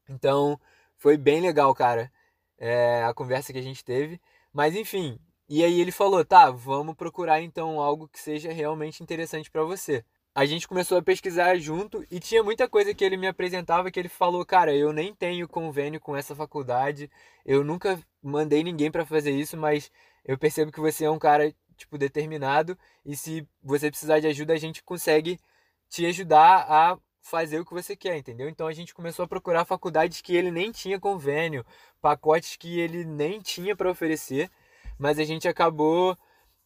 Então, 0.09 0.59
foi 0.97 1.17
bem 1.17 1.41
legal, 1.41 1.75
cara, 1.75 2.13
é, 2.59 3.03
a 3.05 3.13
conversa 3.15 3.53
que 3.53 3.59
a 3.59 3.63
gente 3.63 3.85
teve. 3.85 4.21
Mas 4.53 4.75
enfim, 4.75 5.19
e 5.49 5.65
aí 5.65 5.81
ele 5.81 5.93
falou: 5.93 6.25
tá, 6.25 6.51
vamos 6.51 6.95
procurar 6.95 7.43
então 7.43 7.81
algo 7.81 8.09
que 8.09 8.19
seja 8.21 8.53
realmente 8.53 9.03
interessante 9.03 9.51
para 9.51 9.65
você 9.65 10.05
a 10.37 10.45
gente 10.45 10.69
começou 10.69 10.99
a 10.99 11.03
pesquisar 11.03 11.57
junto 11.57 12.05
e 12.11 12.21
tinha 12.21 12.43
muita 12.43 12.69
coisa 12.69 12.93
que 12.93 13.03
ele 13.03 13.17
me 13.17 13.27
apresentava 13.27 13.91
que 13.91 13.99
ele 13.99 14.07
falou, 14.11 14.45
cara, 14.45 14.77
eu 14.77 14.93
nem 14.93 15.15
tenho 15.15 15.49
convênio 15.49 15.99
com 15.99 16.15
essa 16.15 16.35
faculdade, 16.35 17.11
eu 17.43 17.65
nunca 17.65 17.99
mandei 18.23 18.63
ninguém 18.63 18.91
para 18.91 19.07
fazer 19.07 19.31
isso, 19.31 19.57
mas 19.57 19.91
eu 20.27 20.37
percebo 20.37 20.71
que 20.71 20.79
você 20.79 21.07
é 21.07 21.11
um 21.11 21.19
cara 21.19 21.55
tipo 21.79 21.97
determinado 21.97 22.77
e 23.03 23.17
se 23.17 23.49
você 23.63 23.91
precisar 23.91 24.21
de 24.21 24.27
ajuda 24.27 24.53
a 24.53 24.59
gente 24.59 24.83
consegue 24.83 25.41
te 25.89 26.05
ajudar 26.07 26.67
a 26.69 26.99
fazer 27.21 27.59
o 27.59 27.65
que 27.65 27.75
você 27.75 27.97
quer, 27.97 28.17
entendeu? 28.17 28.49
Então 28.49 28.67
a 28.67 28.73
gente 28.73 28.95
começou 28.95 29.25
a 29.25 29.29
procurar 29.29 29.65
faculdades 29.65 30.21
que 30.21 30.37
ele 30.37 30.51
nem 30.51 30.71
tinha 30.71 31.01
convênio, 31.01 31.65
pacotes 32.01 32.57
que 32.57 32.79
ele 32.79 33.05
nem 33.05 33.41
tinha 33.41 33.75
para 33.75 33.91
oferecer, 33.91 34.51
mas 34.99 35.19
a 35.19 35.25
gente 35.25 35.49
acabou 35.49 36.17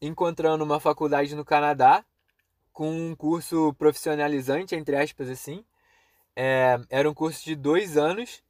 encontrando 0.00 0.62
uma 0.62 0.78
faculdade 0.78 1.34
no 1.34 1.44
Canadá 1.44 2.04
com 2.72 2.90
um 2.90 3.14
curso 3.14 3.74
profissionalizante, 3.74 4.74
entre 4.74 4.96
aspas, 4.96 5.28
assim. 5.28 5.64
É, 6.36 6.78
era 6.88 7.10
um 7.10 7.14
curso 7.14 7.44
de 7.44 7.54
dois 7.54 7.96
anos. 7.96 8.42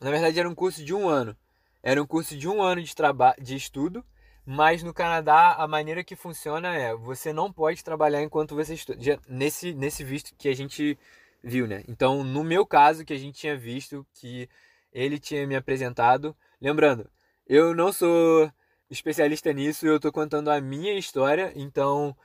Na 0.00 0.10
verdade, 0.10 0.38
era 0.38 0.48
um 0.48 0.54
curso 0.54 0.84
de 0.84 0.94
um 0.94 1.08
ano. 1.08 1.36
Era 1.82 2.02
um 2.02 2.06
curso 2.06 2.36
de 2.36 2.48
um 2.48 2.62
ano 2.62 2.82
de, 2.82 2.94
de 3.40 3.56
estudo, 3.56 4.04
mas 4.44 4.82
no 4.82 4.92
Canadá 4.92 5.54
a 5.54 5.68
maneira 5.68 6.02
que 6.02 6.16
funciona 6.16 6.74
é 6.74 6.94
você 6.94 7.32
não 7.32 7.52
pode 7.52 7.84
trabalhar 7.84 8.22
enquanto 8.22 8.54
você 8.54 8.74
estuda. 8.74 8.98
Nesse, 9.28 9.72
nesse 9.74 10.02
visto 10.02 10.34
que 10.36 10.48
a 10.48 10.54
gente 10.54 10.98
viu, 11.42 11.66
né? 11.66 11.84
Então, 11.88 12.24
no 12.24 12.44
meu 12.44 12.66
caso, 12.66 13.04
que 13.04 13.12
a 13.12 13.18
gente 13.18 13.38
tinha 13.38 13.56
visto, 13.56 14.06
que 14.14 14.48
ele 14.92 15.18
tinha 15.18 15.46
me 15.46 15.56
apresentado. 15.56 16.36
Lembrando, 16.60 17.08
eu 17.46 17.74
não 17.74 17.92
sou 17.92 18.50
especialista 18.90 19.52
nisso, 19.52 19.86
eu 19.86 19.96
estou 19.96 20.12
contando 20.12 20.50
a 20.50 20.60
minha 20.60 20.96
história, 20.98 21.52
então 21.56 22.16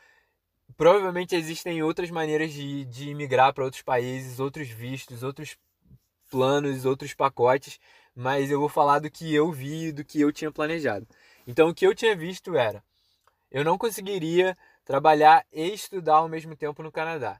provavelmente 0.75 1.35
existem 1.35 1.81
outras 1.81 2.11
maneiras 2.11 2.51
de, 2.51 2.85
de 2.85 3.09
imigrar 3.09 3.53
para 3.53 3.63
outros 3.63 3.81
países, 3.81 4.39
outros 4.39 4.67
vistos, 4.67 5.23
outros 5.23 5.57
planos, 6.29 6.85
outros 6.85 7.13
pacotes, 7.13 7.79
mas 8.13 8.51
eu 8.51 8.59
vou 8.59 8.69
falar 8.69 8.99
do 8.99 9.09
que 9.09 9.33
eu 9.33 9.51
vi, 9.51 9.91
do 9.91 10.03
que 10.03 10.19
eu 10.19 10.31
tinha 10.31 10.51
planejado. 10.51 11.07
Então, 11.47 11.69
o 11.69 11.73
que 11.73 11.87
eu 11.87 11.95
tinha 11.95 12.15
visto 12.15 12.55
era: 12.55 12.83
eu 13.49 13.63
não 13.63 13.77
conseguiria 13.77 14.57
trabalhar 14.83 15.45
e 15.51 15.73
estudar 15.73 16.17
ao 16.17 16.29
mesmo 16.29 16.55
tempo 16.55 16.83
no 16.83 16.91
Canadá. 16.91 17.39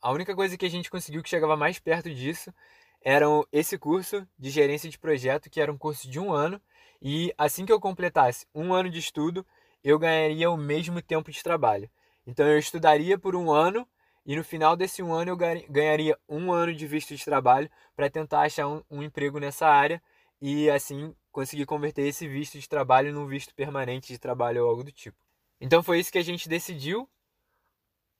A 0.00 0.12
única 0.12 0.34
coisa 0.34 0.56
que 0.56 0.64
a 0.64 0.70
gente 0.70 0.90
conseguiu 0.90 1.22
que 1.22 1.28
chegava 1.28 1.56
mais 1.56 1.78
perto 1.78 2.08
disso 2.08 2.54
era 3.02 3.26
esse 3.52 3.76
curso 3.76 4.26
de 4.38 4.50
gerência 4.50 4.88
de 4.88 4.98
projeto, 4.98 5.50
que 5.50 5.60
era 5.60 5.72
um 5.72 5.76
curso 5.76 6.08
de 6.08 6.20
um 6.20 6.32
ano, 6.32 6.60
e 7.02 7.34
assim 7.36 7.66
que 7.66 7.72
eu 7.72 7.80
completasse 7.80 8.46
um 8.54 8.72
ano 8.72 8.88
de 8.88 8.98
estudo, 8.98 9.44
eu 9.82 9.98
ganharia 9.98 10.50
o 10.50 10.56
mesmo 10.56 11.02
tempo 11.02 11.30
de 11.30 11.42
trabalho. 11.42 11.90
Então 12.26 12.46
eu 12.46 12.58
estudaria 12.58 13.18
por 13.18 13.34
um 13.34 13.50
ano 13.50 13.86
e 14.24 14.36
no 14.36 14.44
final 14.44 14.76
desse 14.76 15.02
um 15.02 15.12
ano 15.12 15.30
eu 15.30 15.36
ganharia 15.68 16.16
um 16.28 16.52
ano 16.52 16.74
de 16.74 16.86
visto 16.86 17.16
de 17.16 17.24
trabalho 17.24 17.70
para 17.96 18.10
tentar 18.10 18.42
achar 18.42 18.68
um, 18.68 18.82
um, 18.90 19.02
emprego 19.02 19.38
nessa 19.40 19.66
área 19.66 20.02
e 20.40 20.70
assim 20.70 21.14
conseguir 21.30 21.66
converter 21.66 22.02
esse 22.02 22.26
visto 22.26 22.58
de 22.58 22.68
trabalho 22.68 23.12
num 23.12 23.26
visto 23.26 23.54
permanente 23.54 24.12
de 24.12 24.18
trabalho 24.18 24.64
ou 24.64 24.70
algo 24.70 24.84
do 24.84 24.92
tipo. 24.92 25.16
Então 25.60 25.82
foi 25.82 26.00
isso 26.00 26.10
que 26.10 26.18
a 26.18 26.24
gente 26.24 26.48
decidiu 26.48 27.08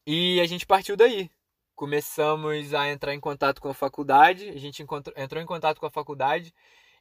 e 0.06 0.40
a 0.40 0.46
gente 0.46 0.66
partiu 0.66 0.96
daí. 0.96 1.30
Começamos 1.74 2.74
a 2.74 2.90
entrar 2.90 3.14
em 3.14 3.20
contato 3.20 3.60
com 3.60 3.68
a 3.68 3.74
faculdade, 3.74 4.50
a 4.50 4.58
gente 4.58 4.84
entrou 5.16 5.42
em 5.42 5.46
contato 5.46 5.80
com 5.80 5.86
a 5.86 5.90
faculdade 5.90 6.52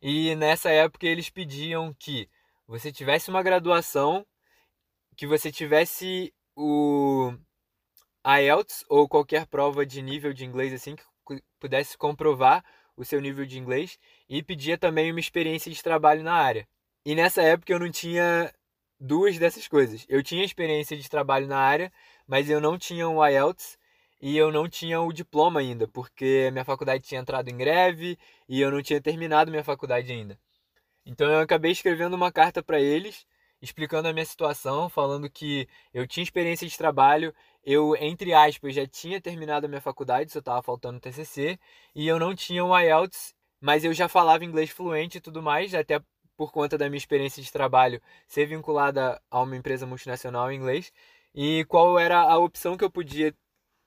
e 0.02 0.34
nessa 0.36 0.70
época 0.70 1.06
eles 1.06 1.30
pediam 1.30 1.94
que 1.94 2.30
você 2.66 2.92
tivesse 2.92 3.30
uma 3.30 3.44
graduação, 3.44 4.26
que 5.18 5.28
você 5.28 5.52
tivesse 5.52 6.34
o 6.56 7.34
IELTS 8.26 8.86
ou 8.88 9.10
qualquer 9.10 9.46
prova 9.48 9.86
de 9.86 10.02
nível 10.02 10.34
de 10.34 10.46
inglês 10.46 10.74
assim 10.74 10.96
que 10.96 11.04
pudesse 11.60 11.98
comprovar 11.98 12.64
o 12.96 13.04
seu 13.04 13.20
nível 13.20 13.46
de 13.46 13.58
inglês 13.58 14.00
e 14.30 14.44
pedia 14.44 14.78
também 14.78 15.12
uma 15.12 15.20
experiência 15.20 15.72
de 15.72 15.82
trabalho 15.82 16.24
na 16.24 16.34
área. 16.34 16.68
E 17.06 17.16
nessa 17.16 17.42
época 17.42 17.74
eu 17.74 17.80
não 17.80 17.90
tinha 17.90 18.54
duas 19.00 19.38
dessas 19.40 19.68
coisas. 19.68 20.06
Eu 20.08 20.22
tinha 20.22 20.46
experiência 20.46 20.96
de 20.96 21.10
trabalho 21.10 21.48
na 21.48 21.58
área, 21.58 21.92
mas 22.28 22.50
eu 22.50 22.62
não 22.62 22.78
tinha 22.78 23.08
o 23.10 23.26
IELTS 23.26 23.78
e 24.22 24.38
eu 24.38 24.52
não 24.52 24.70
tinha 24.70 25.02
o 25.02 25.12
diploma 25.12 25.60
ainda, 25.62 25.88
porque 25.88 26.50
minha 26.52 26.66
faculdade 26.66 27.04
tinha 27.04 27.22
entrado 27.22 27.50
em 27.50 27.58
greve 27.58 28.18
e 28.48 28.62
eu 28.62 28.72
não 28.72 28.82
tinha 28.82 29.02
terminado 29.02 29.50
minha 29.50 29.64
faculdade 29.64 30.12
ainda. 30.12 30.38
Então 31.06 31.30
eu 31.32 31.40
acabei 31.40 31.72
escrevendo 31.72 32.16
uma 32.16 32.32
carta 32.32 32.62
para 32.62 32.80
eles 32.80 33.26
explicando 33.62 34.08
a 34.08 34.14
minha 34.14 34.26
situação, 34.26 34.90
falando 34.90 35.30
que 35.30 35.68
eu 35.94 36.08
tinha 36.08 36.24
experiência 36.24 36.68
de 36.68 36.78
trabalho, 36.78 37.34
eu, 37.64 37.96
entre 37.98 38.34
aspas, 38.34 38.74
já 38.74 38.88
tinha 38.88 39.22
terminado 39.22 39.66
a 39.66 39.70
minha 39.70 39.82
faculdade, 39.82 40.32
só 40.32 40.40
estava 40.40 40.62
faltando 40.64 41.00
TCC, 41.00 41.60
e 41.94 42.08
eu 42.08 42.18
não 42.18 42.34
tinha 42.34 42.64
o 42.64 42.78
IELTS, 42.78 43.34
mas 43.62 43.84
eu 43.84 43.94
já 43.94 44.08
falava 44.08 44.46
inglês 44.46 44.70
fluente 44.70 45.18
e 45.18 45.22
tudo 45.22 45.42
mais, 45.42 45.74
até 45.76 46.02
por 46.38 46.52
conta 46.52 46.78
da 46.78 46.90
minha 46.90 46.98
experiência 46.98 47.44
de 47.44 47.52
trabalho 47.52 48.02
ser 48.28 48.46
vinculada 48.46 49.22
a 49.30 49.42
uma 49.42 49.58
empresa 49.58 49.86
multinacional 49.86 50.52
em 50.52 50.56
inglês, 50.56 50.92
e 51.34 51.66
qual 51.66 52.00
era 52.00 52.20
a 52.20 52.38
opção 52.38 52.78
que 52.78 52.84
eu 52.84 52.90
podia 52.92 53.36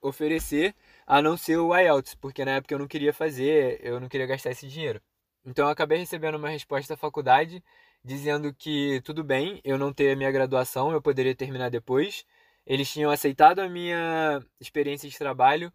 oferecer 0.01 0.75
a 1.07 1.21
não 1.21 1.37
ser 1.37 1.57
o 1.57 1.75
IELTS, 1.75 2.15
porque 2.15 2.45
na 2.45 2.51
época 2.51 2.73
eu 2.73 2.79
não 2.79 2.87
queria 2.87 3.13
fazer, 3.13 3.79
eu 3.83 3.99
não 3.99 4.09
queria 4.09 4.27
gastar 4.27 4.51
esse 4.51 4.67
dinheiro. 4.67 5.01
Então 5.45 5.65
eu 5.65 5.71
acabei 5.71 5.97
recebendo 5.97 6.35
uma 6.35 6.49
resposta 6.49 6.93
da 6.93 6.97
faculdade 6.97 7.63
dizendo 8.03 8.53
que 8.53 9.01
tudo 9.01 9.23
bem 9.23 9.61
eu 9.63 9.77
não 9.77 9.93
ter 9.93 10.11
a 10.11 10.15
minha 10.15 10.31
graduação, 10.31 10.91
eu 10.91 11.01
poderia 11.01 11.35
terminar 11.35 11.69
depois. 11.69 12.25
Eles 12.65 12.91
tinham 12.91 13.11
aceitado 13.11 13.59
a 13.59 13.69
minha 13.69 14.41
experiência 14.59 15.09
de 15.09 15.17
trabalho, 15.17 15.71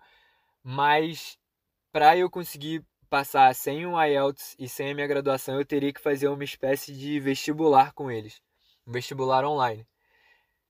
mas 0.62 1.38
para 1.92 2.16
eu 2.16 2.30
conseguir 2.30 2.84
passar 3.08 3.54
sem 3.54 3.86
um 3.86 4.00
IELTS 4.00 4.54
e 4.58 4.68
sem 4.68 4.90
a 4.90 4.94
minha 4.94 5.06
graduação, 5.06 5.56
eu 5.58 5.64
teria 5.64 5.92
que 5.92 6.00
fazer 6.00 6.28
uma 6.28 6.44
espécie 6.44 6.92
de 6.92 7.18
vestibular 7.18 7.92
com 7.92 8.10
eles, 8.10 8.42
um 8.86 8.92
vestibular 8.92 9.44
online. 9.44 9.86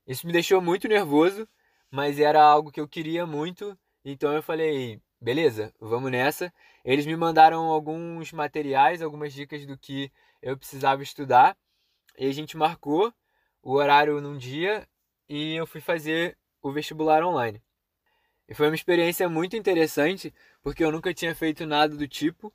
Isso 0.07 0.27
me 0.27 0.33
deixou 0.33 0.61
muito 0.61 0.88
nervoso, 0.88 1.46
mas 1.90 2.18
era 2.18 2.42
algo 2.42 2.70
que 2.72 2.81
eu 2.81 2.88
queria 2.88 3.27
muito, 3.27 3.79
então 4.05 4.33
eu 4.33 4.42
falei, 4.42 5.01
beleza, 5.20 5.72
vamos 5.81 6.11
nessa. 6.11 6.53
Eles 6.85 7.05
me 7.07 7.16
mandaram 7.16 7.64
alguns 7.64 8.33
materiais, 8.33 9.03
algumas 9.03 9.33
dicas 9.33 9.66
do 9.66 9.77
que 9.77 10.11
eu 10.40 10.57
precisava 10.57 11.03
estudar, 11.03 11.57
e 12.16 12.27
a 12.27 12.33
gente 12.33 12.57
marcou 12.57 13.12
o 13.62 13.74
horário 13.74 14.20
num 14.20 14.37
dia 14.37 14.88
e 15.29 15.55
eu 15.55 15.66
fui 15.66 15.81
fazer 15.81 16.38
o 16.62 16.72
vestibular 16.72 17.22
online. 17.22 17.62
E 18.48 18.55
foi 18.55 18.68
uma 18.68 18.74
experiência 18.74 19.29
muito 19.29 19.57
interessante, 19.57 20.33
porque 20.68 20.85
eu 20.85 20.92
nunca 20.92 21.14
tinha 21.14 21.35
feito 21.35 21.64
nada 21.64 21.96
do 21.96 22.07
tipo. 22.07 22.52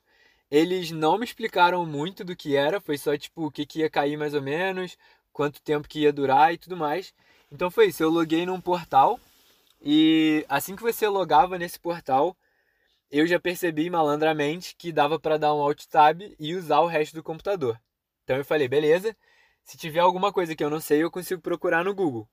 Eles 0.48 0.92
não 0.92 1.18
me 1.18 1.24
explicaram 1.24 1.84
muito 1.84 2.22
do 2.22 2.36
que 2.36 2.54
era, 2.54 2.80
foi 2.80 2.96
só 2.96 3.16
tipo 3.16 3.46
o 3.46 3.50
que, 3.50 3.66
que 3.66 3.80
ia 3.80 3.90
cair 3.90 4.16
mais 4.16 4.34
ou 4.34 4.40
menos, 4.40 4.96
quanto 5.32 5.60
tempo 5.60 5.88
que 5.88 6.02
ia 6.02 6.12
durar 6.12 6.54
e 6.54 6.58
tudo 6.58 6.76
mais. 6.76 7.12
Então 7.50 7.72
foi 7.72 7.86
isso, 7.86 8.04
eu 8.04 8.10
loguei 8.10 8.46
num 8.46 8.60
portal 8.60 9.18
e 9.82 10.46
assim 10.48 10.76
que 10.76 10.82
você 10.82 11.08
logava 11.08 11.58
nesse 11.58 11.80
portal, 11.80 12.36
eu 13.10 13.26
já 13.26 13.40
percebi 13.40 13.90
malandramente 13.90 14.76
que 14.76 14.92
dava 14.92 15.18
para 15.18 15.36
dar 15.36 15.52
um 15.52 15.60
alt 15.60 15.84
tab 15.86 16.20
e 16.38 16.54
usar 16.54 16.80
o 16.80 16.86
resto 16.86 17.16
do 17.16 17.22
computador. 17.22 17.80
Então 18.22 18.36
eu 18.36 18.44
falei, 18.44 18.68
beleza, 18.68 19.16
se 19.64 19.76
tiver 19.76 20.00
alguma 20.00 20.32
coisa 20.32 20.54
que 20.54 20.62
eu 20.62 20.70
não 20.70 20.80
sei, 20.80 21.02
eu 21.02 21.10
consigo 21.10 21.42
procurar 21.42 21.82
no 21.84 21.92
Google. 21.92 22.28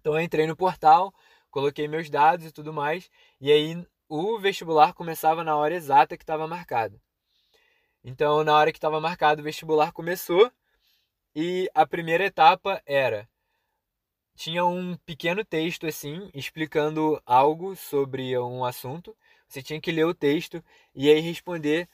Então 0.00 0.12
eu 0.12 0.20
entrei 0.20 0.46
no 0.46 0.54
portal, 0.54 1.14
coloquei 1.50 1.88
meus 1.88 2.10
dados 2.10 2.44
e 2.44 2.52
tudo 2.52 2.74
mais, 2.74 3.10
e 3.40 3.50
aí 3.50 3.86
o 4.08 4.38
vestibular 4.38 4.92
começava 4.94 5.42
na 5.42 5.56
hora 5.56 5.74
exata 5.74 6.16
que 6.16 6.22
estava 6.22 6.46
marcado. 6.46 7.00
Então, 8.04 8.44
na 8.44 8.56
hora 8.56 8.70
que 8.72 8.78
estava 8.78 9.00
marcado, 9.00 9.40
o 9.40 9.44
vestibular 9.44 9.92
começou 9.92 10.50
e 11.34 11.68
a 11.74 11.84
primeira 11.86 12.24
etapa 12.24 12.80
era 12.86 13.28
tinha 14.36 14.64
um 14.64 14.96
pequeno 14.98 15.44
texto 15.44 15.86
assim 15.86 16.30
explicando 16.34 17.20
algo 17.24 17.74
sobre 17.74 18.38
um 18.38 18.64
assunto. 18.64 19.16
Você 19.48 19.62
tinha 19.62 19.80
que 19.80 19.90
ler 19.90 20.04
o 20.04 20.14
texto 20.14 20.62
e 20.94 21.10
aí 21.10 21.20
responder 21.20 21.88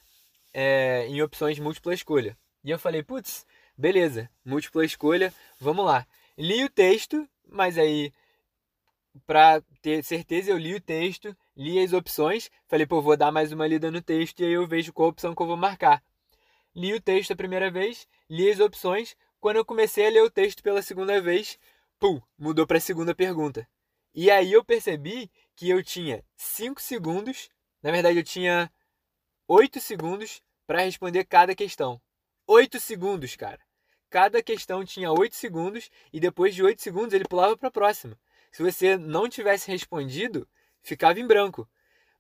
é, 0.52 1.06
em 1.08 1.22
opções 1.22 1.58
múltipla 1.58 1.94
escolha. 1.94 2.36
E 2.64 2.70
eu 2.70 2.78
falei, 2.78 3.02
putz, 3.02 3.46
beleza, 3.76 4.28
múltipla 4.44 4.84
escolha, 4.84 5.32
vamos 5.58 5.86
lá. 5.86 6.06
Li 6.36 6.64
o 6.64 6.70
texto, 6.70 7.28
mas 7.48 7.78
aí 7.78 8.12
para 9.26 9.62
ter 9.80 10.02
certeza 10.04 10.50
eu 10.50 10.58
li 10.58 10.74
o 10.74 10.80
texto, 10.80 11.36
li 11.56 11.78
as 11.82 11.92
opções, 11.92 12.50
falei, 12.66 12.86
pô, 12.86 13.00
vou 13.00 13.16
dar 13.16 13.30
mais 13.30 13.52
uma 13.52 13.66
lida 13.66 13.90
no 13.90 14.00
texto 14.00 14.40
e 14.40 14.44
aí 14.44 14.52
eu 14.52 14.66
vejo 14.66 14.92
qual 14.92 15.08
opção 15.08 15.34
que 15.34 15.42
eu 15.42 15.46
vou 15.46 15.56
marcar. 15.56 16.02
Li 16.74 16.94
o 16.94 17.00
texto 17.00 17.32
a 17.32 17.36
primeira 17.36 17.70
vez, 17.70 18.08
li 18.28 18.50
as 18.50 18.60
opções, 18.60 19.14
quando 19.40 19.56
eu 19.56 19.64
comecei 19.64 20.06
a 20.06 20.10
ler 20.10 20.22
o 20.22 20.30
texto 20.30 20.62
pela 20.62 20.82
segunda 20.82 21.20
vez, 21.20 21.58
pum, 21.98 22.20
mudou 22.38 22.66
para 22.66 22.78
a 22.78 22.80
segunda 22.80 23.14
pergunta. 23.14 23.68
E 24.14 24.30
aí 24.30 24.52
eu 24.52 24.64
percebi 24.64 25.30
que 25.56 25.68
eu 25.68 25.82
tinha 25.82 26.24
5 26.36 26.80
segundos, 26.80 27.48
na 27.82 27.90
verdade 27.90 28.18
eu 28.18 28.24
tinha 28.24 28.70
8 29.48 29.80
segundos 29.80 30.42
para 30.66 30.82
responder 30.82 31.24
cada 31.24 31.54
questão. 31.54 32.00
8 32.46 32.80
segundos, 32.80 33.36
cara. 33.36 33.60
Cada 34.10 34.42
questão 34.42 34.84
tinha 34.84 35.10
8 35.10 35.34
segundos 35.34 35.90
e 36.12 36.20
depois 36.20 36.54
de 36.54 36.62
8 36.62 36.82
segundos 36.82 37.14
ele 37.14 37.24
pulava 37.24 37.56
para 37.56 37.68
a 37.68 37.72
próxima. 37.72 38.18
Se 38.50 38.62
você 38.62 38.96
não 38.98 39.28
tivesse 39.28 39.70
respondido, 39.70 40.46
ficava 40.82 41.18
em 41.20 41.26
branco. 41.26 41.68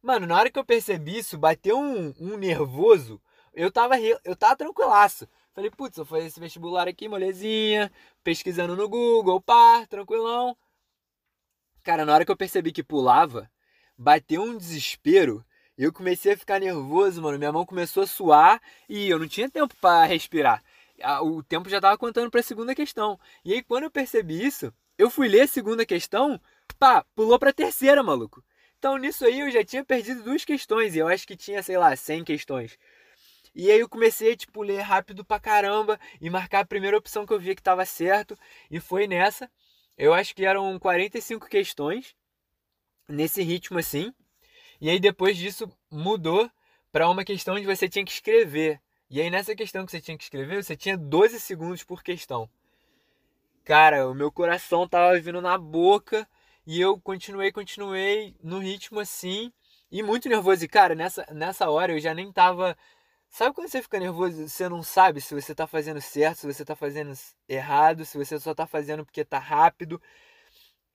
Mano, 0.02 0.26
na 0.26 0.36
hora 0.36 0.50
que 0.50 0.58
eu 0.58 0.64
percebi 0.64 1.18
isso, 1.18 1.38
bateu 1.38 1.78
um, 1.78 2.12
um 2.18 2.36
nervoso. 2.36 3.20
Eu 3.54 3.70
tava, 3.70 4.00
eu 4.00 4.34
tava 4.36 4.56
tranquilaço. 4.56 5.28
Falei, 5.54 5.70
putz, 5.70 5.98
eu 5.98 6.06
fazer 6.06 6.26
esse 6.26 6.40
vestibular 6.40 6.88
aqui, 6.88 7.08
molezinha, 7.08 7.92
pesquisando 8.24 8.74
no 8.74 8.88
Google, 8.88 9.40
pá, 9.40 9.86
tranquilão. 9.86 10.56
Cara, 11.82 12.04
na 12.04 12.14
hora 12.14 12.24
que 12.24 12.30
eu 12.30 12.36
percebi 12.36 12.72
que 12.72 12.82
pulava, 12.82 13.50
bateu 13.96 14.42
um 14.42 14.56
desespero. 14.56 15.44
Eu 15.76 15.92
comecei 15.92 16.32
a 16.32 16.36
ficar 16.36 16.60
nervoso, 16.60 17.20
mano. 17.20 17.38
Minha 17.38 17.52
mão 17.52 17.66
começou 17.66 18.02
a 18.02 18.06
suar 18.06 18.60
e 18.88 19.08
eu 19.08 19.18
não 19.18 19.28
tinha 19.28 19.50
tempo 19.50 19.74
para 19.80 20.04
respirar. 20.06 20.62
O 21.22 21.42
tempo 21.42 21.68
já 21.68 21.80
tava 21.80 21.98
contando 21.98 22.30
para 22.30 22.40
a 22.40 22.44
segunda 22.44 22.74
questão. 22.74 23.18
E 23.44 23.52
aí, 23.52 23.62
quando 23.62 23.84
eu 23.84 23.90
percebi 23.90 24.44
isso, 24.44 24.72
eu 24.96 25.10
fui 25.10 25.28
ler 25.28 25.42
a 25.42 25.48
segunda 25.48 25.84
questão, 25.84 26.40
pá, 26.78 27.04
pulou 27.14 27.38
para 27.38 27.50
a 27.50 27.52
terceira, 27.54 28.02
maluco. 28.02 28.42
Então, 28.82 28.96
nisso 28.98 29.24
aí, 29.24 29.38
eu 29.38 29.48
já 29.48 29.64
tinha 29.64 29.84
perdido 29.84 30.24
duas 30.24 30.44
questões. 30.44 30.96
E 30.96 30.98
eu 30.98 31.06
acho 31.06 31.24
que 31.24 31.36
tinha, 31.36 31.62
sei 31.62 31.78
lá, 31.78 31.94
100 31.94 32.24
questões. 32.24 32.76
E 33.54 33.70
aí 33.70 33.78
eu 33.78 33.88
comecei 33.88 34.32
a, 34.32 34.36
tipo, 34.36 34.60
ler 34.60 34.80
rápido 34.80 35.24
pra 35.24 35.38
caramba 35.38 36.00
e 36.20 36.28
marcar 36.28 36.58
a 36.58 36.66
primeira 36.66 36.98
opção 36.98 37.24
que 37.24 37.32
eu 37.32 37.38
via 37.38 37.54
que 37.54 37.62
tava 37.62 37.84
certo. 37.86 38.36
E 38.68 38.80
foi 38.80 39.06
nessa. 39.06 39.48
Eu 39.96 40.12
acho 40.12 40.34
que 40.34 40.44
eram 40.44 40.76
45 40.80 41.48
questões 41.48 42.16
nesse 43.08 43.40
ritmo 43.40 43.78
assim. 43.78 44.12
E 44.80 44.90
aí 44.90 44.98
depois 44.98 45.36
disso 45.36 45.70
mudou 45.88 46.50
para 46.90 47.08
uma 47.08 47.24
questão 47.24 47.54
onde 47.54 47.66
você 47.66 47.88
tinha 47.88 48.04
que 48.04 48.10
escrever. 48.10 48.80
E 49.08 49.20
aí 49.20 49.30
nessa 49.30 49.54
questão 49.54 49.86
que 49.86 49.92
você 49.92 50.00
tinha 50.00 50.18
que 50.18 50.24
escrever, 50.24 50.60
você 50.60 50.76
tinha 50.76 50.98
12 50.98 51.38
segundos 51.38 51.84
por 51.84 52.02
questão. 52.02 52.50
Cara, 53.62 54.08
o 54.08 54.14
meu 54.14 54.32
coração 54.32 54.88
tava 54.88 55.20
vindo 55.20 55.40
na 55.40 55.56
boca 55.56 56.28
e 56.66 56.80
eu 56.80 57.00
continuei, 57.00 57.52
continuei 57.52 58.36
no 58.42 58.58
ritmo 58.58 59.00
assim 59.00 59.52
e 59.90 60.02
muito 60.02 60.28
nervoso. 60.28 60.64
E 60.64 60.68
cara, 60.68 60.94
nessa, 60.94 61.26
nessa 61.32 61.70
hora 61.70 61.92
eu 61.92 62.00
já 62.00 62.14
nem 62.14 62.32
tava 62.32 62.76
Sabe 63.32 63.54
quando 63.54 63.68
você 63.68 63.80
fica 63.80 63.98
nervoso, 63.98 64.46
você 64.46 64.68
não 64.68 64.82
sabe 64.82 65.18
se 65.18 65.34
você 65.34 65.54
tá 65.54 65.66
fazendo 65.66 66.02
certo, 66.02 66.40
se 66.40 66.46
você 66.46 66.66
tá 66.66 66.76
fazendo 66.76 67.14
errado, 67.48 68.04
se 68.04 68.18
você 68.18 68.38
só 68.38 68.54
tá 68.54 68.66
fazendo 68.66 69.06
porque 69.06 69.24
tá 69.24 69.38
rápido. 69.38 70.00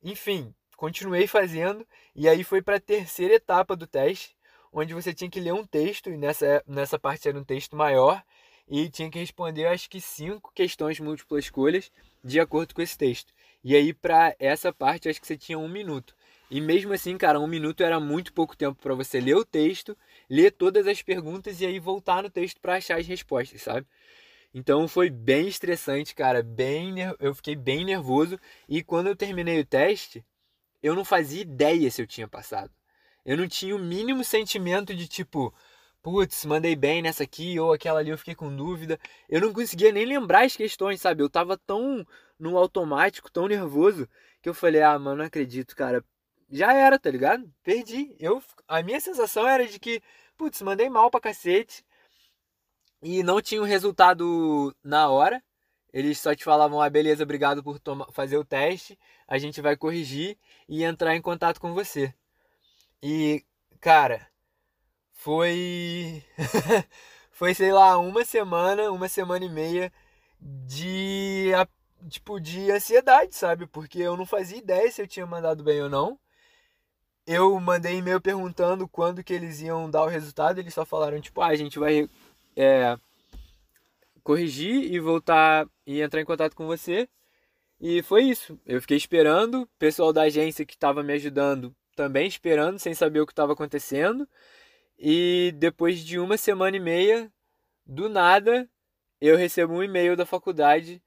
Enfim, 0.04 0.54
continuei 0.78 1.26
fazendo 1.28 1.86
e 2.16 2.30
aí 2.30 2.44
foi 2.44 2.62
para 2.62 2.78
a 2.78 2.80
terceira 2.80 3.34
etapa 3.34 3.76
do 3.76 3.88
teste, 3.88 4.38
onde 4.72 4.94
você 4.94 5.14
tinha 5.16 5.30
que 5.32 5.40
ler 5.40 5.54
um 5.54 5.66
texto 5.66 6.12
e 6.12 6.18
nessa 6.18 6.64
nessa 6.68 7.00
parte 7.00 7.28
era 7.28 7.40
um 7.40 7.44
texto 7.44 7.76
maior 7.76 8.24
e 8.68 8.88
tinha 8.90 9.10
que 9.10 9.18
responder 9.18 9.66
acho 9.66 9.90
que 9.90 10.00
cinco 10.00 10.52
questões 10.54 11.00
múltiplas 11.00 11.46
escolhas 11.46 11.92
de 12.24 12.40
acordo 12.40 12.76
com 12.76 12.84
esse 12.84 12.98
texto. 12.98 13.34
E 13.64 13.76
aí 13.76 13.94
para 13.94 14.36
essa 14.40 14.72
parte 14.72 15.10
acho 15.10 15.20
que 15.20 15.28
você 15.28 15.38
tinha 15.38 15.58
um 15.58 15.68
minuto. 15.68 16.16
E 16.50 16.62
mesmo 16.62 16.94
assim, 16.94 17.18
cara, 17.18 17.40
um 17.40 17.48
minuto 17.48 17.84
era 17.84 18.00
muito 18.00 18.32
pouco 18.34 18.56
tempo 18.56 18.82
para 18.82 18.96
você 18.96 19.20
ler 19.20 19.36
o 19.36 19.44
texto, 19.44 19.98
ler 20.30 20.52
todas 20.52 20.88
as 20.88 21.02
perguntas 21.02 21.60
e 21.60 21.66
aí 21.66 21.80
voltar 21.80 22.24
no 22.24 22.30
texto 22.30 22.62
para 22.62 22.76
achar 22.76 22.98
as 23.00 23.06
respostas, 23.06 23.62
sabe? 23.62 23.86
Então 24.54 24.88
foi 24.88 25.10
bem 25.10 25.48
estressante, 25.48 26.16
cara, 26.16 26.42
bem 26.42 26.96
eu 27.20 27.36
fiquei 27.36 27.56
bem 27.56 27.84
nervoso 27.84 28.40
e 28.68 28.82
quando 28.82 29.08
eu 29.08 29.16
terminei 29.16 29.60
o 29.60 29.66
teste, 29.66 30.26
eu 30.82 30.96
não 30.96 31.04
fazia 31.04 31.42
ideia 31.42 31.92
se 31.92 32.02
eu 32.02 32.08
tinha 32.08 32.28
passado. 32.28 32.72
Eu 33.26 33.38
não 33.38 33.48
tinha 33.48 33.76
o 33.76 33.80
mínimo 33.80 34.24
sentimento 34.24 34.96
de 34.96 35.08
tipo, 35.08 35.54
putz, 36.02 36.46
mandei 36.46 36.76
bem 36.76 37.02
nessa 37.02 37.24
aqui 37.24 37.60
ou 37.60 37.74
aquela 37.74 38.00
ali 38.00 38.10
eu 38.10 38.18
fiquei 38.18 38.36
com 38.36 38.56
dúvida. 38.56 38.98
Eu 39.28 39.42
não 39.42 39.52
conseguia 39.54 39.92
nem 39.92 40.06
lembrar 40.06 40.46
as 40.46 40.56
questões, 40.56 41.02
sabe? 41.02 41.22
Eu 41.24 41.30
tava 41.30 41.58
tão 41.58 42.06
no 42.40 42.58
automático, 42.58 43.32
tão 43.32 43.48
nervoso, 43.48 44.08
que 44.42 44.50
eu 44.50 44.54
falei: 44.54 44.82
"Ah, 44.82 44.98
mano, 45.00 45.18
não 45.18 45.26
acredito, 45.26 45.76
cara 45.76 46.04
já 46.50 46.74
era, 46.74 46.98
tá 47.00 47.10
ligado? 47.10 47.52
Perdi. 47.64 48.16
Eu, 48.20 48.42
a 48.68 48.82
minha 48.82 49.00
sensação 49.00 49.48
era 49.48 49.66
de 49.68 49.80
que, 49.80 50.02
putz, 50.38 50.62
mandei 50.62 50.90
mal 50.90 51.10
pra 51.10 51.20
cacete 51.20 51.86
e 53.02 53.24
não 53.24 53.42
tinha 53.42 53.62
o 53.62 53.64
um 53.64 53.68
resultado 53.68 54.76
na 54.84 55.10
hora. 55.10 55.44
Eles 55.94 56.20
só 56.20 56.36
te 56.36 56.44
falavam, 56.44 56.82
ah, 56.82 56.90
beleza, 56.90 57.24
obrigado 57.24 57.64
por 57.64 57.80
fazer 58.12 58.38
o 58.38 58.46
teste, 58.46 59.00
a 59.28 59.38
gente 59.38 59.62
vai 59.62 59.76
corrigir 59.76 60.38
e 60.68 60.84
entrar 60.84 61.16
em 61.16 61.22
contato 61.22 61.60
com 61.60 61.74
você. 61.74 62.14
E, 63.02 63.44
cara, 63.80 64.28
foi. 65.14 66.24
foi, 67.32 67.54
sei 67.54 67.72
lá, 67.72 67.98
uma 67.98 68.26
semana, 68.26 68.92
uma 68.92 69.08
semana 69.10 69.46
e 69.46 69.50
meia 69.50 69.92
de. 70.42 71.52
Tipo, 72.10 72.40
de 72.40 72.72
ansiedade, 72.72 73.36
sabe? 73.36 73.66
Porque 73.68 74.00
eu 74.00 74.16
não 74.16 74.26
fazia 74.26 74.58
ideia 74.58 74.90
se 74.92 75.02
eu 75.02 75.08
tinha 75.08 75.26
mandado 75.26 75.64
bem 75.64 75.82
ou 75.82 75.90
não 75.90 76.20
eu 77.28 77.60
mandei 77.60 77.98
e-mail 77.98 78.22
perguntando 78.22 78.88
quando 78.88 79.22
que 79.22 79.34
eles 79.34 79.60
iam 79.62 79.92
dar 79.92 80.04
o 80.04 80.08
resultado. 80.08 80.60
Eles 80.60 80.74
só 80.74 80.86
falaram, 80.86 81.20
tipo, 81.20 81.42
ah, 81.42 81.48
a 81.48 81.56
gente 81.56 81.78
vai 81.78 82.10
é, 82.56 82.98
corrigir 84.24 84.92
e 84.92 85.00
voltar 85.00 85.68
e 85.86 86.02
entrar 86.02 86.22
em 86.22 86.26
contato 86.26 86.56
com 86.56 86.66
você. 86.66 87.10
E 87.82 88.02
foi 88.02 88.24
isso. 88.24 88.58
Eu 88.66 88.82
fiquei 88.82 88.98
esperando. 88.98 89.64
O 89.64 89.68
pessoal 89.78 90.14
da 90.14 90.24
agência 90.24 90.66
que 90.66 90.74
estava 90.74 91.04
me 91.04 91.14
ajudando 91.14 91.76
também 91.96 92.28
esperando, 92.28 92.80
sem 92.80 92.94
saber 92.94 93.20
o 93.20 93.26
que 93.26 93.34
estava 93.34 93.54
acontecendo. 93.54 94.28
E 94.98 95.54
depois 95.58 96.00
de 96.00 96.20
uma 96.20 96.38
semana 96.38 96.78
e 96.78 96.80
meia, 96.80 97.32
do 97.86 98.08
nada, 98.10 98.70
eu 99.20 99.36
recebo 99.38 99.74
um 99.74 99.84
e-mail 99.84 100.16
da 100.16 100.26
faculdade 100.26 101.02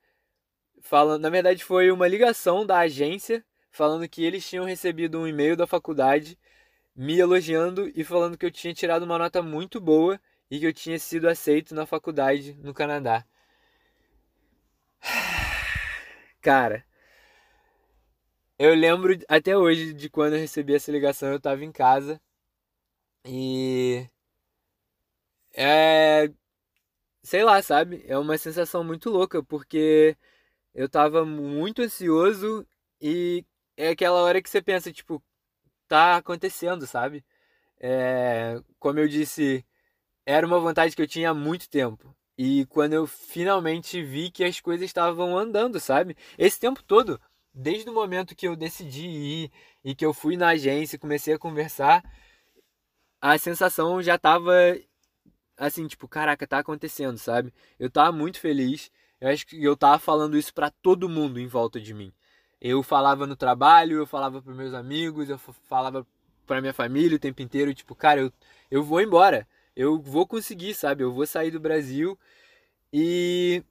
falando. 0.80 1.22
Na 1.22 1.30
verdade, 1.30 1.64
foi 1.64 1.90
uma 1.90 2.08
ligação 2.08 2.66
da 2.66 2.78
agência 2.78 3.44
falando 3.70 4.08
que 4.08 4.24
eles 4.24 4.48
tinham 4.48 4.64
recebido 4.64 5.18
um 5.18 5.26
e-mail 5.26 5.56
da 5.56 5.66
faculdade 5.66 6.38
me 6.94 7.18
elogiando 7.18 7.90
e 7.94 8.04
falando 8.04 8.36
que 8.36 8.46
eu 8.46 8.50
tinha 8.50 8.74
tirado 8.74 9.04
uma 9.04 9.18
nota 9.18 9.42
muito 9.42 9.80
boa 9.80 10.20
e 10.50 10.58
que 10.58 10.66
eu 10.66 10.72
tinha 10.72 10.98
sido 10.98 11.28
aceito 11.28 11.74
na 11.74 11.86
faculdade 11.86 12.54
no 12.62 12.74
Canadá. 12.74 13.24
Cara, 16.42 16.84
eu 18.58 18.74
lembro 18.74 19.18
até 19.28 19.56
hoje 19.56 19.92
de 19.94 20.10
quando 20.10 20.34
eu 20.34 20.40
recebi 20.40 20.74
essa 20.74 20.92
ligação, 20.92 21.30
eu 21.30 21.40
tava 21.40 21.64
em 21.64 21.72
casa 21.72 22.20
e 23.24 24.06
é 25.54 26.30
sei 27.22 27.44
lá, 27.44 27.62
sabe? 27.62 28.04
É 28.06 28.18
uma 28.18 28.38
sensação 28.38 28.82
muito 28.84 29.10
louca 29.10 29.42
porque 29.42 30.16
eu 30.74 30.88
tava 30.88 31.24
muito 31.24 31.82
ansioso 31.82 32.66
e 33.00 33.44
é 33.76 33.88
aquela 33.90 34.20
hora 34.22 34.42
que 34.42 34.50
você 34.50 34.62
pensa, 34.62 34.92
tipo, 34.92 35.22
tá 35.88 36.16
acontecendo, 36.16 36.86
sabe? 36.86 37.24
É, 37.80 38.60
como 38.78 38.98
eu 39.00 39.08
disse, 39.08 39.64
era 40.26 40.46
uma 40.46 40.60
vontade 40.60 40.94
que 40.96 41.02
eu 41.02 41.08
tinha 41.08 41.30
há 41.30 41.34
muito 41.34 41.68
tempo. 41.68 42.14
E 42.38 42.66
quando 42.66 42.94
eu 42.94 43.06
finalmente 43.06 44.02
vi 44.02 44.30
que 44.30 44.44
as 44.44 44.60
coisas 44.60 44.86
estavam 44.86 45.36
andando, 45.38 45.80
sabe? 45.80 46.16
Esse 46.38 46.58
tempo 46.60 46.82
todo, 46.82 47.20
desde 47.52 47.90
o 47.90 47.94
momento 47.94 48.34
que 48.36 48.48
eu 48.48 48.56
decidi 48.56 49.06
ir 49.08 49.52
e 49.84 49.94
que 49.94 50.04
eu 50.06 50.14
fui 50.14 50.36
na 50.36 50.48
agência 50.50 50.96
e 50.96 50.98
comecei 50.98 51.34
a 51.34 51.38
conversar, 51.38 52.02
a 53.20 53.36
sensação 53.38 54.02
já 54.02 54.18
tava 54.18 54.52
assim, 55.56 55.86
tipo, 55.86 56.08
caraca, 56.08 56.46
tá 56.46 56.58
acontecendo, 56.58 57.18
sabe? 57.18 57.52
Eu 57.78 57.90
tava 57.90 58.12
muito 58.12 58.40
feliz. 58.40 58.90
Eu 59.20 59.28
acho 59.28 59.46
que 59.46 59.62
eu 59.62 59.76
tava 59.76 59.98
falando 59.98 60.36
isso 60.38 60.52
para 60.54 60.70
todo 60.70 61.08
mundo 61.08 61.38
em 61.38 61.46
volta 61.46 61.80
de 61.80 61.92
mim. 61.92 62.12
Eu 62.60 62.82
falava 62.82 63.26
no 63.26 63.36
trabalho, 63.36 63.98
eu 63.98 64.06
falava 64.06 64.40
para 64.40 64.54
meus 64.54 64.74
amigos, 64.74 65.28
eu 65.28 65.38
falava 65.38 66.06
para 66.46 66.60
minha 66.60 66.74
família 66.74 67.16
o 67.16 67.20
tempo 67.20 67.42
inteiro, 67.42 67.74
tipo, 67.74 67.94
cara, 67.94 68.20
eu, 68.20 68.32
eu 68.70 68.82
vou 68.82 69.00
embora. 69.00 69.46
Eu 69.76 70.00
vou 70.00 70.26
conseguir, 70.26 70.74
sabe? 70.74 71.04
Eu 71.04 71.12
vou 71.12 71.26
sair 71.26 71.50
do 71.50 71.60
Brasil. 71.60 72.18
E 72.92 73.62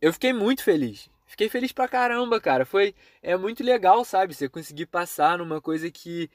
eu 0.00 0.12
fiquei 0.12 0.32
muito 0.32 0.62
feliz. 0.62 1.10
Fiquei 1.26 1.48
feliz 1.48 1.72
pra 1.72 1.88
caramba, 1.88 2.40
cara. 2.40 2.64
Foi 2.66 2.94
é 3.22 3.36
muito 3.36 3.62
legal, 3.62 4.04
sabe? 4.04 4.34
Você 4.34 4.48
conseguir 4.48 4.86
passar 4.86 5.38
numa 5.38 5.60
coisa 5.60 5.90
que 5.90 6.30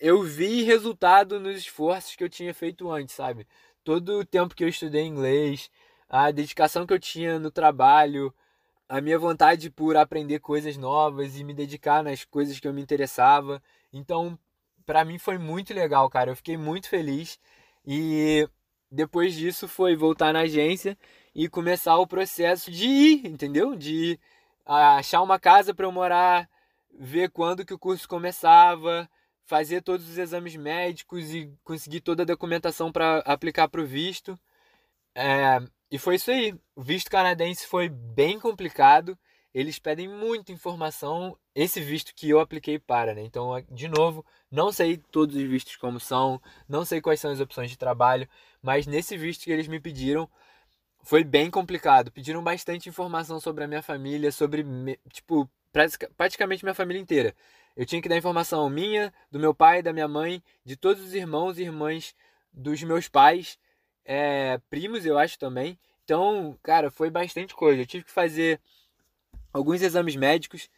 eu 0.00 0.22
vi 0.22 0.62
resultado 0.62 1.38
nos 1.40 1.56
esforços 1.58 2.16
que 2.16 2.24
eu 2.24 2.28
tinha 2.28 2.52
feito 2.54 2.90
antes, 2.90 3.14
sabe? 3.14 3.46
Todo 3.84 4.20
o 4.20 4.24
tempo 4.24 4.54
que 4.54 4.64
eu 4.64 4.68
estudei 4.68 5.04
inglês, 5.04 5.70
a 6.12 6.30
dedicação 6.30 6.86
que 6.86 6.92
eu 6.92 7.00
tinha 7.00 7.38
no 7.38 7.50
trabalho, 7.50 8.34
a 8.86 9.00
minha 9.00 9.18
vontade 9.18 9.70
por 9.70 9.96
aprender 9.96 10.40
coisas 10.40 10.76
novas 10.76 11.38
e 11.38 11.44
me 11.44 11.54
dedicar 11.54 12.04
nas 12.04 12.22
coisas 12.22 12.60
que 12.60 12.68
eu 12.68 12.74
me 12.74 12.82
interessava. 12.82 13.62
Então, 13.90 14.38
para 14.84 15.06
mim 15.06 15.18
foi 15.18 15.38
muito 15.38 15.72
legal, 15.72 16.10
cara. 16.10 16.30
Eu 16.30 16.36
fiquei 16.36 16.58
muito 16.58 16.88
feliz 16.90 17.40
e 17.86 18.46
depois 18.90 19.34
disso 19.34 19.66
foi 19.66 19.96
voltar 19.96 20.34
na 20.34 20.40
agência 20.40 20.98
e 21.34 21.48
começar 21.48 21.96
o 21.96 22.06
processo 22.06 22.70
de 22.70 22.86
ir, 22.86 23.26
entendeu? 23.26 23.74
De 23.74 24.20
achar 24.66 25.22
uma 25.22 25.40
casa 25.40 25.72
para 25.72 25.86
eu 25.86 25.92
morar, 25.92 26.46
ver 26.92 27.30
quando 27.30 27.64
que 27.64 27.72
o 27.72 27.78
curso 27.78 28.06
começava, 28.06 29.08
fazer 29.46 29.80
todos 29.80 30.06
os 30.06 30.18
exames 30.18 30.56
médicos 30.56 31.32
e 31.32 31.50
conseguir 31.64 32.02
toda 32.02 32.22
a 32.22 32.26
documentação 32.26 32.92
para 32.92 33.20
aplicar 33.20 33.66
para 33.68 33.80
o 33.80 33.86
visto. 33.86 34.38
É, 35.14 35.58
e 35.90 35.98
foi 35.98 36.16
isso 36.16 36.30
aí. 36.30 36.54
O 36.74 36.82
visto 36.82 37.10
canadense 37.10 37.66
foi 37.66 37.88
bem 37.88 38.38
complicado. 38.38 39.18
Eles 39.54 39.78
pedem 39.78 40.08
muita 40.08 40.52
informação. 40.52 41.36
Esse 41.54 41.80
visto 41.80 42.14
que 42.14 42.30
eu 42.30 42.40
apliquei 42.40 42.78
para, 42.78 43.14
né? 43.14 43.22
Então, 43.22 43.50
de 43.70 43.88
novo, 43.88 44.24
não 44.50 44.72
sei 44.72 44.96
todos 44.96 45.36
os 45.36 45.42
vistos 45.42 45.76
como 45.76 46.00
são, 46.00 46.40
não 46.68 46.84
sei 46.84 47.00
quais 47.00 47.20
são 47.20 47.30
as 47.30 47.40
opções 47.40 47.70
de 47.70 47.76
trabalho, 47.76 48.26
mas 48.62 48.86
nesse 48.86 49.16
visto 49.18 49.44
que 49.44 49.52
eles 49.52 49.68
me 49.68 49.78
pediram, 49.78 50.28
foi 51.02 51.24
bem 51.24 51.50
complicado. 51.50 52.10
Pediram 52.10 52.42
bastante 52.42 52.88
informação 52.88 53.40
sobre 53.40 53.64
a 53.64 53.68
minha 53.68 53.82
família, 53.82 54.32
sobre, 54.32 54.64
tipo, 55.12 55.50
praticamente 56.16 56.64
minha 56.64 56.74
família 56.74 57.00
inteira. 57.00 57.34
Eu 57.76 57.86
tinha 57.86 58.00
que 58.00 58.08
dar 58.08 58.16
informação 58.16 58.68
minha, 58.70 59.12
do 59.30 59.38
meu 59.38 59.54
pai, 59.54 59.82
da 59.82 59.92
minha 59.92 60.08
mãe, 60.08 60.42
de 60.64 60.76
todos 60.76 61.02
os 61.02 61.14
irmãos 61.14 61.58
e 61.58 61.62
irmãs 61.62 62.14
dos 62.52 62.82
meus 62.82 63.08
pais, 63.08 63.58
é, 64.04 64.58
primos, 64.70 65.06
eu 65.06 65.18
acho 65.18 65.38
também. 65.38 65.78
Então, 66.04 66.58
cara, 66.62 66.90
foi 66.90 67.10
bastante 67.10 67.54
coisa. 67.54 67.82
Eu 67.82 67.86
tive 67.86 68.04
que 68.04 68.10
fazer 68.10 68.60
alguns 69.52 69.82
exames 69.82 70.16
médicos, 70.16 70.68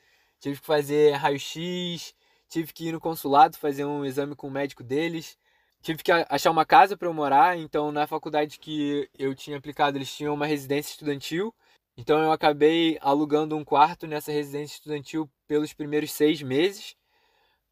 tive 0.40 0.60
que 0.60 0.66
fazer 0.66 1.12
raio-x, 1.12 2.14
tive 2.48 2.72
que 2.72 2.88
ir 2.88 2.92
no 2.92 3.00
consulado 3.00 3.56
fazer 3.56 3.84
um 3.84 4.04
exame 4.04 4.36
com 4.36 4.48
o 4.48 4.50
médico 4.50 4.82
deles, 4.82 5.38
tive 5.82 6.02
que 6.02 6.12
achar 6.12 6.50
uma 6.50 6.66
casa 6.66 6.96
para 6.96 7.08
eu 7.08 7.14
morar. 7.14 7.58
Então, 7.58 7.90
na 7.92 8.06
faculdade 8.06 8.58
que 8.58 9.08
eu 9.18 9.34
tinha 9.34 9.56
aplicado, 9.58 9.98
eles 9.98 10.14
tinham 10.14 10.34
uma 10.34 10.46
residência 10.46 10.90
estudantil. 10.92 11.54
Então 11.96 12.20
eu 12.22 12.32
acabei 12.32 12.98
alugando 13.00 13.56
um 13.56 13.64
quarto 13.64 14.06
nessa 14.06 14.32
residência 14.32 14.74
estudantil 14.74 15.30
pelos 15.46 15.72
primeiros 15.72 16.10
seis 16.12 16.42
meses, 16.42 16.96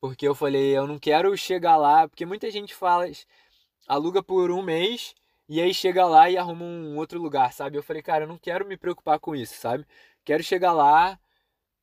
porque 0.00 0.26
eu 0.26 0.34
falei, 0.34 0.76
eu 0.76 0.86
não 0.86 0.98
quero 0.98 1.36
chegar 1.36 1.76
lá, 1.76 2.08
porque 2.08 2.24
muita 2.24 2.50
gente 2.50 2.74
fala, 2.74 3.10
aluga 3.88 4.22
por 4.22 4.50
um 4.52 4.62
mês 4.62 5.14
e 5.48 5.60
aí 5.60 5.74
chega 5.74 6.06
lá 6.06 6.30
e 6.30 6.36
arruma 6.36 6.64
um 6.64 6.96
outro 6.96 7.20
lugar, 7.20 7.52
sabe? 7.52 7.76
Eu 7.76 7.82
falei, 7.82 8.02
cara, 8.02 8.24
eu 8.24 8.28
não 8.28 8.38
quero 8.38 8.66
me 8.66 8.76
preocupar 8.76 9.18
com 9.20 9.34
isso, 9.36 9.54
sabe? 9.54 9.86
Quero 10.24 10.42
chegar 10.42 10.72
lá 10.72 11.18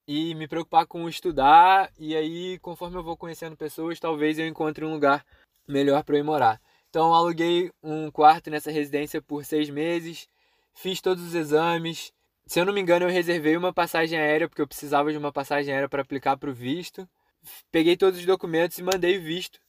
e 0.08 0.34
me 0.36 0.48
preocupar 0.48 0.88
com 0.88 1.08
estudar 1.08 1.91
e 1.98 2.15
aí 2.15 2.60
conforme 2.60 2.98
eu 2.98 3.04
vou 3.04 3.17
conhecendo 3.17 3.56
pessoas, 3.58 4.00
talvez 4.00 4.39
eu 4.39 4.48
encontre 4.48 4.86
um 4.86 4.93
lugar 4.93 5.26
melhor 5.67 6.04
para 6.04 6.15
eu 6.15 6.19
ir 6.22 6.24
morar. 6.24 6.62
Então 6.89 7.13
aluguei 7.13 7.72
um 7.84 8.10
quarto 8.12 8.50
nessa 8.50 8.72
residência 8.72 9.22
por 9.22 9.45
seis 9.45 9.69
meses, 9.69 10.28
fiz 10.74 11.02
todos 11.02 11.24
os 11.24 11.36
exames 11.36 12.13
se 12.50 12.60
eu 12.60 12.65
não 12.65 12.74
me 12.74 12.82
engano, 12.82 13.06
eu 13.06 13.12
reservei 13.12 13.56
uma 13.56 13.72
passagem 13.72 14.17
aérea 14.17 14.50
porque 14.50 14.60
eu 14.60 14.67
precisava 14.67 15.12
de 15.12 15.17
uma 15.19 15.32
passagem 15.32 15.72
aérea 15.72 15.88
para 15.88 16.02
aplicar 16.02 16.36
para 16.36 16.50
o 16.50 16.54
visto. 16.54 17.08
Peguei 17.72 17.95
todos 17.95 18.19
os 18.19 18.26
documentos 18.26 18.76
e 18.80 18.82
mandei 18.82 19.19
visto. 19.19 19.60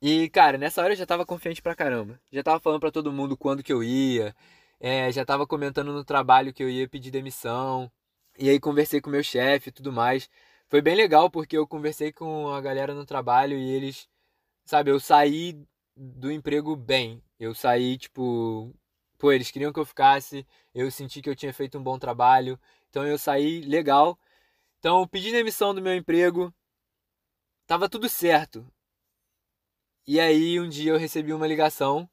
E, 0.00 0.28
cara, 0.30 0.56
nessa 0.56 0.80
hora 0.82 0.92
eu 0.92 0.96
já 0.96 1.06
tava 1.06 1.26
confiante 1.26 1.60
pra 1.60 1.74
caramba. 1.74 2.20
Já 2.32 2.42
tava 2.42 2.60
falando 2.60 2.80
para 2.80 2.92
todo 2.92 3.12
mundo 3.12 3.36
quando 3.36 3.62
que 3.62 3.72
eu 3.72 3.82
ia. 3.82 4.34
É, 4.80 5.10
já 5.10 5.24
tava 5.24 5.46
comentando 5.46 5.92
no 5.92 6.04
trabalho 6.04 6.52
que 6.52 6.62
eu 6.62 6.70
ia 6.70 6.88
pedir 6.88 7.10
demissão. 7.10 7.90
E 8.38 8.48
aí 8.48 8.60
conversei 8.60 9.00
com 9.00 9.10
meu 9.10 9.22
chefe 9.24 9.70
e 9.70 9.72
tudo 9.72 9.92
mais. 9.92 10.30
Foi 10.68 10.80
bem 10.80 10.94
legal 10.94 11.30
porque 11.30 11.56
eu 11.56 11.66
conversei 11.66 12.12
com 12.12 12.48
a 12.52 12.60
galera 12.60 12.94
no 12.94 13.04
trabalho 13.06 13.58
e 13.58 13.70
eles, 13.70 14.08
sabe, 14.66 14.90
eu 14.90 15.00
saí 15.00 15.60
do 15.96 16.30
emprego 16.32 16.76
bem. 16.76 17.22
Eu 17.40 17.54
saí, 17.54 17.98
tipo, 17.98 18.74
pô, 19.18 19.32
eles 19.32 19.50
queriam 19.50 19.72
que 19.72 19.80
eu 19.80 19.86
ficasse, 19.86 20.46
eu 20.74 20.90
senti 20.90 21.22
que 21.22 21.30
eu 21.30 21.36
tinha 21.36 21.52
feito 21.54 21.78
um 21.78 21.82
bom 21.82 21.98
trabalho, 21.98 22.60
então 22.90 23.06
eu 23.06 23.18
saí 23.18 23.62
legal. 23.62 24.18
Então, 24.80 25.06
pedi 25.08 25.32
demissão 25.32 25.74
do 25.74 25.82
meu 25.82 25.94
emprego, 25.94 26.54
tava 27.66 27.88
tudo 27.88 28.08
certo. 28.08 28.66
E 30.10 30.18
aí, 30.18 30.58
um 30.58 30.66
dia 30.66 30.92
eu 30.92 30.96
recebi 30.96 31.34
uma 31.34 31.46
ligação, 31.46 32.08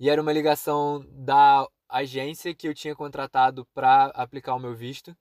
e 0.00 0.10
era 0.10 0.20
uma 0.20 0.32
ligação 0.32 1.06
da 1.10 1.64
agência 1.88 2.52
que 2.52 2.66
eu 2.66 2.74
tinha 2.74 2.92
contratado 2.92 3.64
para 3.66 4.06
aplicar 4.06 4.56
o 4.56 4.58
meu 4.58 4.74
visto, 4.74 5.16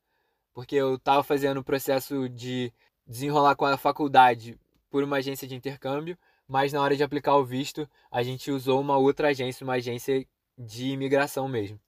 porque 0.52 0.76
eu 0.76 0.96
estava 0.96 1.22
fazendo 1.22 1.60
o 1.60 1.64
processo 1.64 2.28
de 2.28 2.74
desenrolar 3.06 3.56
com 3.56 3.64
a 3.64 3.78
faculdade 3.78 4.60
por 4.90 5.04
uma 5.04 5.18
agência 5.18 5.48
de 5.48 5.54
intercâmbio, 5.54 6.18
mas 6.48 6.74
na 6.74 6.82
hora 6.82 6.98
de 6.98 7.04
aplicar 7.04 7.36
o 7.36 7.46
visto, 7.46 7.88
a 8.10 8.24
gente 8.24 8.50
usou 8.50 8.82
uma 8.82 8.98
outra 8.98 9.28
agência, 9.28 9.64
uma 9.64 9.76
agência 9.76 10.26
de 10.58 10.88
imigração 10.88 11.48
mesmo. 11.48 11.80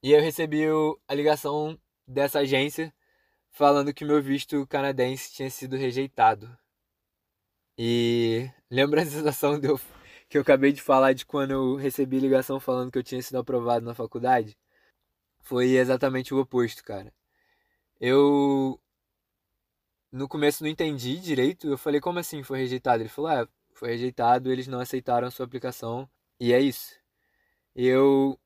E 0.00 0.12
eu 0.12 0.20
recebi 0.22 0.62
a 1.08 1.14
ligação 1.14 1.76
dessa 2.06 2.38
agência 2.38 2.94
falando 3.50 3.92
que 3.92 4.04
meu 4.04 4.22
visto 4.22 4.64
canadense 4.68 5.32
tinha 5.32 5.50
sido 5.50 5.76
rejeitado. 5.76 6.56
E 7.78 8.50
lembra 8.70 9.02
a 9.02 9.06
sensação 9.06 9.58
de 9.58 9.68
eu, 9.68 9.80
que 10.28 10.36
eu 10.36 10.42
acabei 10.42 10.72
de 10.72 10.82
falar 10.82 11.12
de 11.12 11.24
quando 11.24 11.52
eu 11.52 11.76
recebi 11.76 12.18
ligação 12.18 12.58
falando 12.58 12.90
que 12.90 12.98
eu 12.98 13.04
tinha 13.04 13.22
sido 13.22 13.38
aprovado 13.38 13.84
na 13.86 13.94
faculdade? 13.94 14.58
Foi 15.42 15.76
exatamente 15.76 16.34
o 16.34 16.40
oposto, 16.40 16.84
cara. 16.84 17.12
Eu 18.00 18.80
no 20.12 20.28
começo 20.28 20.62
não 20.62 20.70
entendi 20.70 21.18
direito. 21.18 21.68
Eu 21.68 21.78
falei, 21.78 22.00
como 22.00 22.18
assim 22.18 22.42
foi 22.42 22.58
rejeitado? 22.58 23.02
Ele 23.02 23.08
falou, 23.08 23.30
ah, 23.30 23.48
foi 23.74 23.90
rejeitado, 23.90 24.50
eles 24.52 24.66
não 24.66 24.80
aceitaram 24.80 25.28
a 25.28 25.30
sua 25.30 25.46
aplicação. 25.46 26.08
E 26.40 26.52
é 26.52 26.60
isso. 26.60 26.96
Eu 27.74 28.38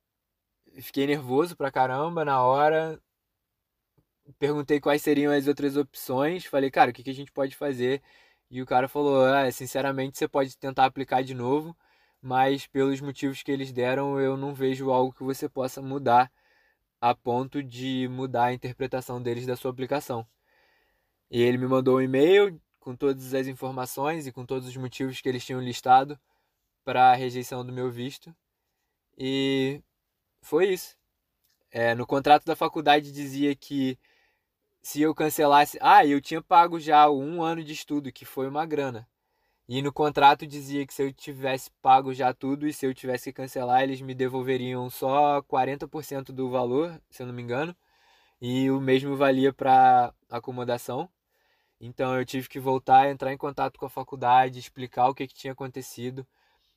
fiquei 0.82 1.06
nervoso 1.06 1.56
pra 1.56 1.72
caramba 1.72 2.24
na 2.24 2.42
hora. 2.42 3.00
Perguntei 4.38 4.80
quais 4.80 5.02
seriam 5.02 5.32
as 5.32 5.46
outras 5.46 5.76
opções. 5.76 6.44
Falei, 6.44 6.70
cara, 6.70 6.90
o 6.90 6.94
que 6.94 7.08
a 7.10 7.14
gente 7.14 7.32
pode 7.32 7.56
fazer? 7.56 8.02
E 8.52 8.60
o 8.60 8.66
cara 8.66 8.86
falou: 8.86 9.24
ah, 9.24 9.50
sinceramente, 9.50 10.18
você 10.18 10.28
pode 10.28 10.56
tentar 10.58 10.84
aplicar 10.84 11.22
de 11.24 11.34
novo, 11.34 11.74
mas 12.20 12.66
pelos 12.66 13.00
motivos 13.00 13.42
que 13.42 13.50
eles 13.50 13.72
deram, 13.72 14.20
eu 14.20 14.36
não 14.36 14.54
vejo 14.54 14.90
algo 14.90 15.12
que 15.14 15.22
você 15.22 15.48
possa 15.48 15.80
mudar 15.80 16.30
a 17.00 17.14
ponto 17.14 17.62
de 17.62 18.08
mudar 18.08 18.46
a 18.46 18.52
interpretação 18.52 19.22
deles 19.22 19.46
da 19.46 19.56
sua 19.56 19.70
aplicação. 19.70 20.26
E 21.30 21.40
ele 21.42 21.58
me 21.58 21.66
mandou 21.66 21.96
um 21.98 22.02
e-mail 22.02 22.60
com 22.78 22.94
todas 22.94 23.32
as 23.34 23.46
informações 23.46 24.26
e 24.26 24.32
com 24.32 24.44
todos 24.44 24.68
os 24.68 24.76
motivos 24.76 25.20
que 25.20 25.28
eles 25.28 25.44
tinham 25.44 25.62
listado 25.62 26.20
para 26.84 27.10
a 27.12 27.14
rejeição 27.14 27.64
do 27.64 27.72
meu 27.72 27.90
visto. 27.90 28.34
E 29.16 29.82
foi 30.42 30.68
isso. 30.74 30.96
É, 31.70 31.94
no 31.94 32.06
contrato 32.06 32.44
da 32.44 32.56
faculdade 32.56 33.12
dizia 33.12 33.54
que 33.56 33.98
se 34.82 35.00
eu 35.02 35.14
cancelasse. 35.14 35.78
Ah, 35.80 36.04
eu 36.06 36.20
tinha 36.20 36.42
pago 36.42 36.78
já 36.80 37.08
um 37.10 37.42
ano 37.42 37.62
de 37.64 37.72
estudo, 37.72 38.12
que 38.12 38.24
foi 38.24 38.48
uma 38.48 38.66
grana. 38.66 39.08
E 39.68 39.80
no 39.80 39.92
contrato 39.92 40.46
dizia 40.46 40.86
que 40.86 40.92
se 40.92 41.02
eu 41.02 41.12
tivesse 41.12 41.70
pago 41.80 42.12
já 42.12 42.34
tudo 42.34 42.66
e 42.66 42.72
se 42.72 42.84
eu 42.86 42.92
tivesse 42.94 43.32
que 43.32 43.36
cancelar, 43.42 43.82
eles 43.82 44.00
me 44.02 44.14
devolveriam 44.14 44.90
só 44.90 45.40
40% 45.42 46.32
do 46.32 46.50
valor, 46.50 47.00
se 47.10 47.22
eu 47.22 47.26
não 47.26 47.34
me 47.34 47.42
engano. 47.42 47.74
E 48.40 48.70
o 48.70 48.80
mesmo 48.80 49.16
valia 49.16 49.52
para 49.52 50.12
acomodação. 50.30 51.08
Então 51.80 52.16
eu 52.18 52.24
tive 52.24 52.48
que 52.48 52.60
voltar, 52.60 53.10
entrar 53.10 53.32
em 53.32 53.36
contato 53.38 53.78
com 53.78 53.86
a 53.86 53.90
faculdade, 53.90 54.58
explicar 54.58 55.08
o 55.08 55.14
que, 55.14 55.26
que 55.26 55.34
tinha 55.34 55.52
acontecido. 55.52 56.26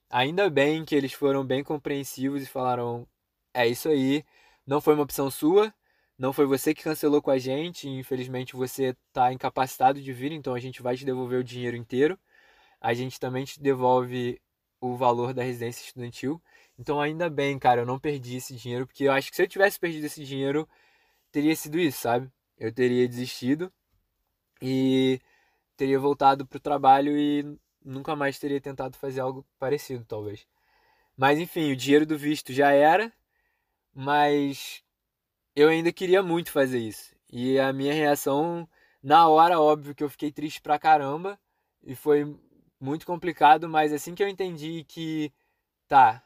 Ainda 0.09 0.49
bem 0.49 0.85
que 0.85 0.95
eles 0.95 1.13
foram 1.13 1.45
bem 1.45 1.63
compreensivos 1.63 2.43
e 2.43 2.47
falaram: 2.47 3.07
é 3.53 3.67
isso 3.67 3.89
aí, 3.89 4.25
não 4.65 4.81
foi 4.81 4.95
uma 4.95 5.03
opção 5.03 5.29
sua, 5.31 5.73
não 6.17 6.31
foi 6.33 6.45
você 6.45 6.73
que 6.73 6.83
cancelou 6.83 7.21
com 7.21 7.31
a 7.31 7.37
gente, 7.37 7.89
infelizmente 7.89 8.55
você 8.55 8.95
está 9.07 9.33
incapacitado 9.33 10.01
de 10.01 10.13
vir, 10.13 10.31
então 10.31 10.53
a 10.53 10.59
gente 10.59 10.81
vai 10.81 10.95
te 10.95 11.05
devolver 11.05 11.39
o 11.39 11.43
dinheiro 11.43 11.75
inteiro. 11.75 12.17
A 12.79 12.93
gente 12.93 13.19
também 13.19 13.45
te 13.45 13.59
devolve 13.61 14.41
o 14.79 14.95
valor 14.95 15.33
da 15.33 15.43
residência 15.43 15.83
estudantil. 15.83 16.41
Então 16.79 17.01
ainda 17.01 17.29
bem, 17.29 17.57
cara, 17.59 17.81
eu 17.81 17.85
não 17.85 17.99
perdi 17.99 18.37
esse 18.37 18.55
dinheiro, 18.55 18.87
porque 18.87 19.05
eu 19.05 19.11
acho 19.11 19.29
que 19.29 19.35
se 19.35 19.43
eu 19.43 19.47
tivesse 19.47 19.79
perdido 19.79 20.05
esse 20.05 20.23
dinheiro, 20.23 20.67
teria 21.31 21.55
sido 21.55 21.79
isso, 21.79 21.99
sabe? 22.01 22.31
Eu 22.57 22.73
teria 22.73 23.07
desistido 23.07 23.71
e 24.61 25.19
teria 25.77 25.99
voltado 25.99 26.45
pro 26.47 26.59
trabalho 26.59 27.17
e 27.17 27.57
nunca 27.83 28.15
mais 28.15 28.39
teria 28.39 28.61
tentado 28.61 28.97
fazer 28.97 29.21
algo 29.21 29.45
parecido, 29.59 30.05
talvez. 30.05 30.47
Mas 31.17 31.39
enfim, 31.39 31.71
o 31.71 31.75
dinheiro 31.75 32.05
do 32.05 32.17
visto 32.17 32.53
já 32.53 32.71
era, 32.71 33.11
mas 33.93 34.83
eu 35.55 35.69
ainda 35.69 35.91
queria 35.91 36.21
muito 36.21 36.51
fazer 36.51 36.79
isso. 36.79 37.15
E 37.31 37.59
a 37.59 37.71
minha 37.73 37.93
reação, 37.93 38.67
na 39.01 39.27
hora, 39.27 39.59
óbvio 39.59 39.95
que 39.95 40.03
eu 40.03 40.09
fiquei 40.09 40.31
triste 40.31 40.61
pra 40.61 40.79
caramba. 40.79 41.39
E 41.83 41.95
foi 41.95 42.37
muito 42.79 43.05
complicado, 43.05 43.69
mas 43.69 43.93
assim 43.93 44.15
que 44.15 44.23
eu 44.23 44.27
entendi 44.27 44.83
que, 44.87 45.31
tá, 45.87 46.23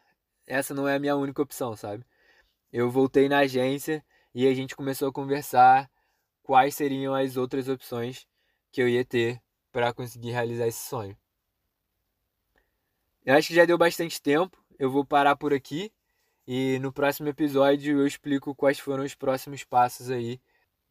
essa 0.48 0.74
não 0.74 0.88
é 0.88 0.96
a 0.96 1.00
minha 1.00 1.16
única 1.16 1.42
opção, 1.42 1.76
sabe? 1.76 2.06
Eu 2.72 2.90
voltei 2.92 3.30
na 3.30 3.40
agência 3.40 4.04
e 4.34 4.48
a 4.48 4.54
gente 4.54 4.76
começou 4.76 5.10
a 5.10 5.14
conversar 5.14 5.90
quais 6.44 6.76
seriam 6.76 7.14
as 7.16 7.38
outras 7.38 7.68
opções 7.70 8.28
que 8.72 8.82
eu 8.82 8.90
ia 8.90 9.06
ter 9.06 9.42
para 9.72 9.94
conseguir 9.94 10.32
realizar 10.32 10.68
esse 10.68 10.88
sonho. 10.88 11.18
Eu 13.26 13.36
acho 13.36 13.50
que 13.50 13.56
já 13.56 13.66
deu 13.66 13.78
bastante 13.78 14.22
tempo, 14.22 14.58
eu 14.78 14.92
vou 14.92 15.06
parar 15.06 15.36
por 15.36 15.54
aqui. 15.54 15.92
E 16.52 16.80
no 16.80 16.92
próximo 16.92 17.30
episódio 17.30 18.00
eu 18.00 18.08
explico 18.08 18.56
quais 18.56 18.80
foram 18.80 19.04
os 19.04 19.14
próximos 19.14 19.64
passos 19.64 20.10
aí 20.10 20.42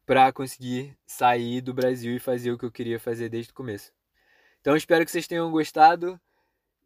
para 0.05 0.31
conseguir 0.31 0.97
sair 1.05 1.59
do 1.59 1.73
Brasil 1.73 2.15
e 2.15 2.19
fazer 2.19 2.53
o 2.53 2.57
que 2.57 2.63
eu 2.63 2.71
queria 2.71 2.97
fazer 2.97 3.27
desde 3.27 3.51
o 3.51 3.53
começo. 3.53 3.91
Então 4.61 4.73
espero 4.73 5.03
que 5.03 5.11
vocês 5.11 5.27
tenham 5.27 5.51
gostado. 5.51 6.17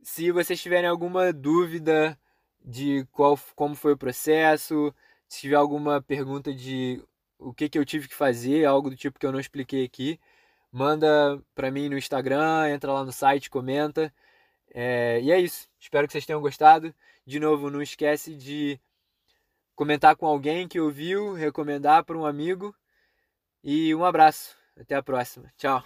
Se 0.02 0.32
vocês 0.32 0.60
tiverem 0.60 0.90
alguma 0.90 1.32
dúvida 1.32 2.18
de 2.66 3.06
qual, 3.12 3.40
como 3.56 3.76
foi 3.76 3.94
o 3.94 3.98
processo, 3.98 4.92
se 5.30 5.42
tiver 5.42 5.56
alguma 5.56 6.02
pergunta 6.02 6.52
de 6.52 7.00
o 7.38 7.54
que, 7.54 7.70
que 7.70 7.78
eu 7.78 7.86
tive 7.86 8.08
que 8.08 8.16
fazer, 8.16 8.66
algo 8.66 8.90
do 8.90 8.96
tipo 8.96 9.20
que 9.20 9.26
eu 9.28 9.32
não 9.32 9.40
expliquei 9.40 9.86
aqui, 9.86 10.20
manda 10.72 11.40
para 11.54 11.70
mim 11.70 11.90
no 11.90 11.98
Instagram, 11.98 12.72
entra 12.72 12.92
lá 12.92 13.06
no 13.06 13.12
site, 13.12 13.52
comenta. 13.52 14.12
É, 14.74 15.22
e 15.22 15.32
é 15.32 15.40
isso. 15.40 15.70
Espero 15.80 16.08
que 16.08 16.14
vocês 16.14 16.26
tenham 16.26 16.42
gostado. 16.42 16.92
De 17.26 17.40
novo, 17.40 17.70
não 17.70 17.82
esquece 17.82 18.36
de 18.36 18.80
comentar 19.76 20.16
com 20.16 20.26
alguém 20.26 20.68
que 20.68 20.80
ouviu, 20.80 21.34
recomendar 21.34 22.04
para 22.04 22.18
um 22.18 22.26
amigo. 22.26 22.76
E 23.64 23.94
um 23.96 24.04
abraço. 24.04 24.58
Até 24.76 24.96
a 24.96 25.04
próxima. 25.04 25.52
Tchau. 25.58 25.84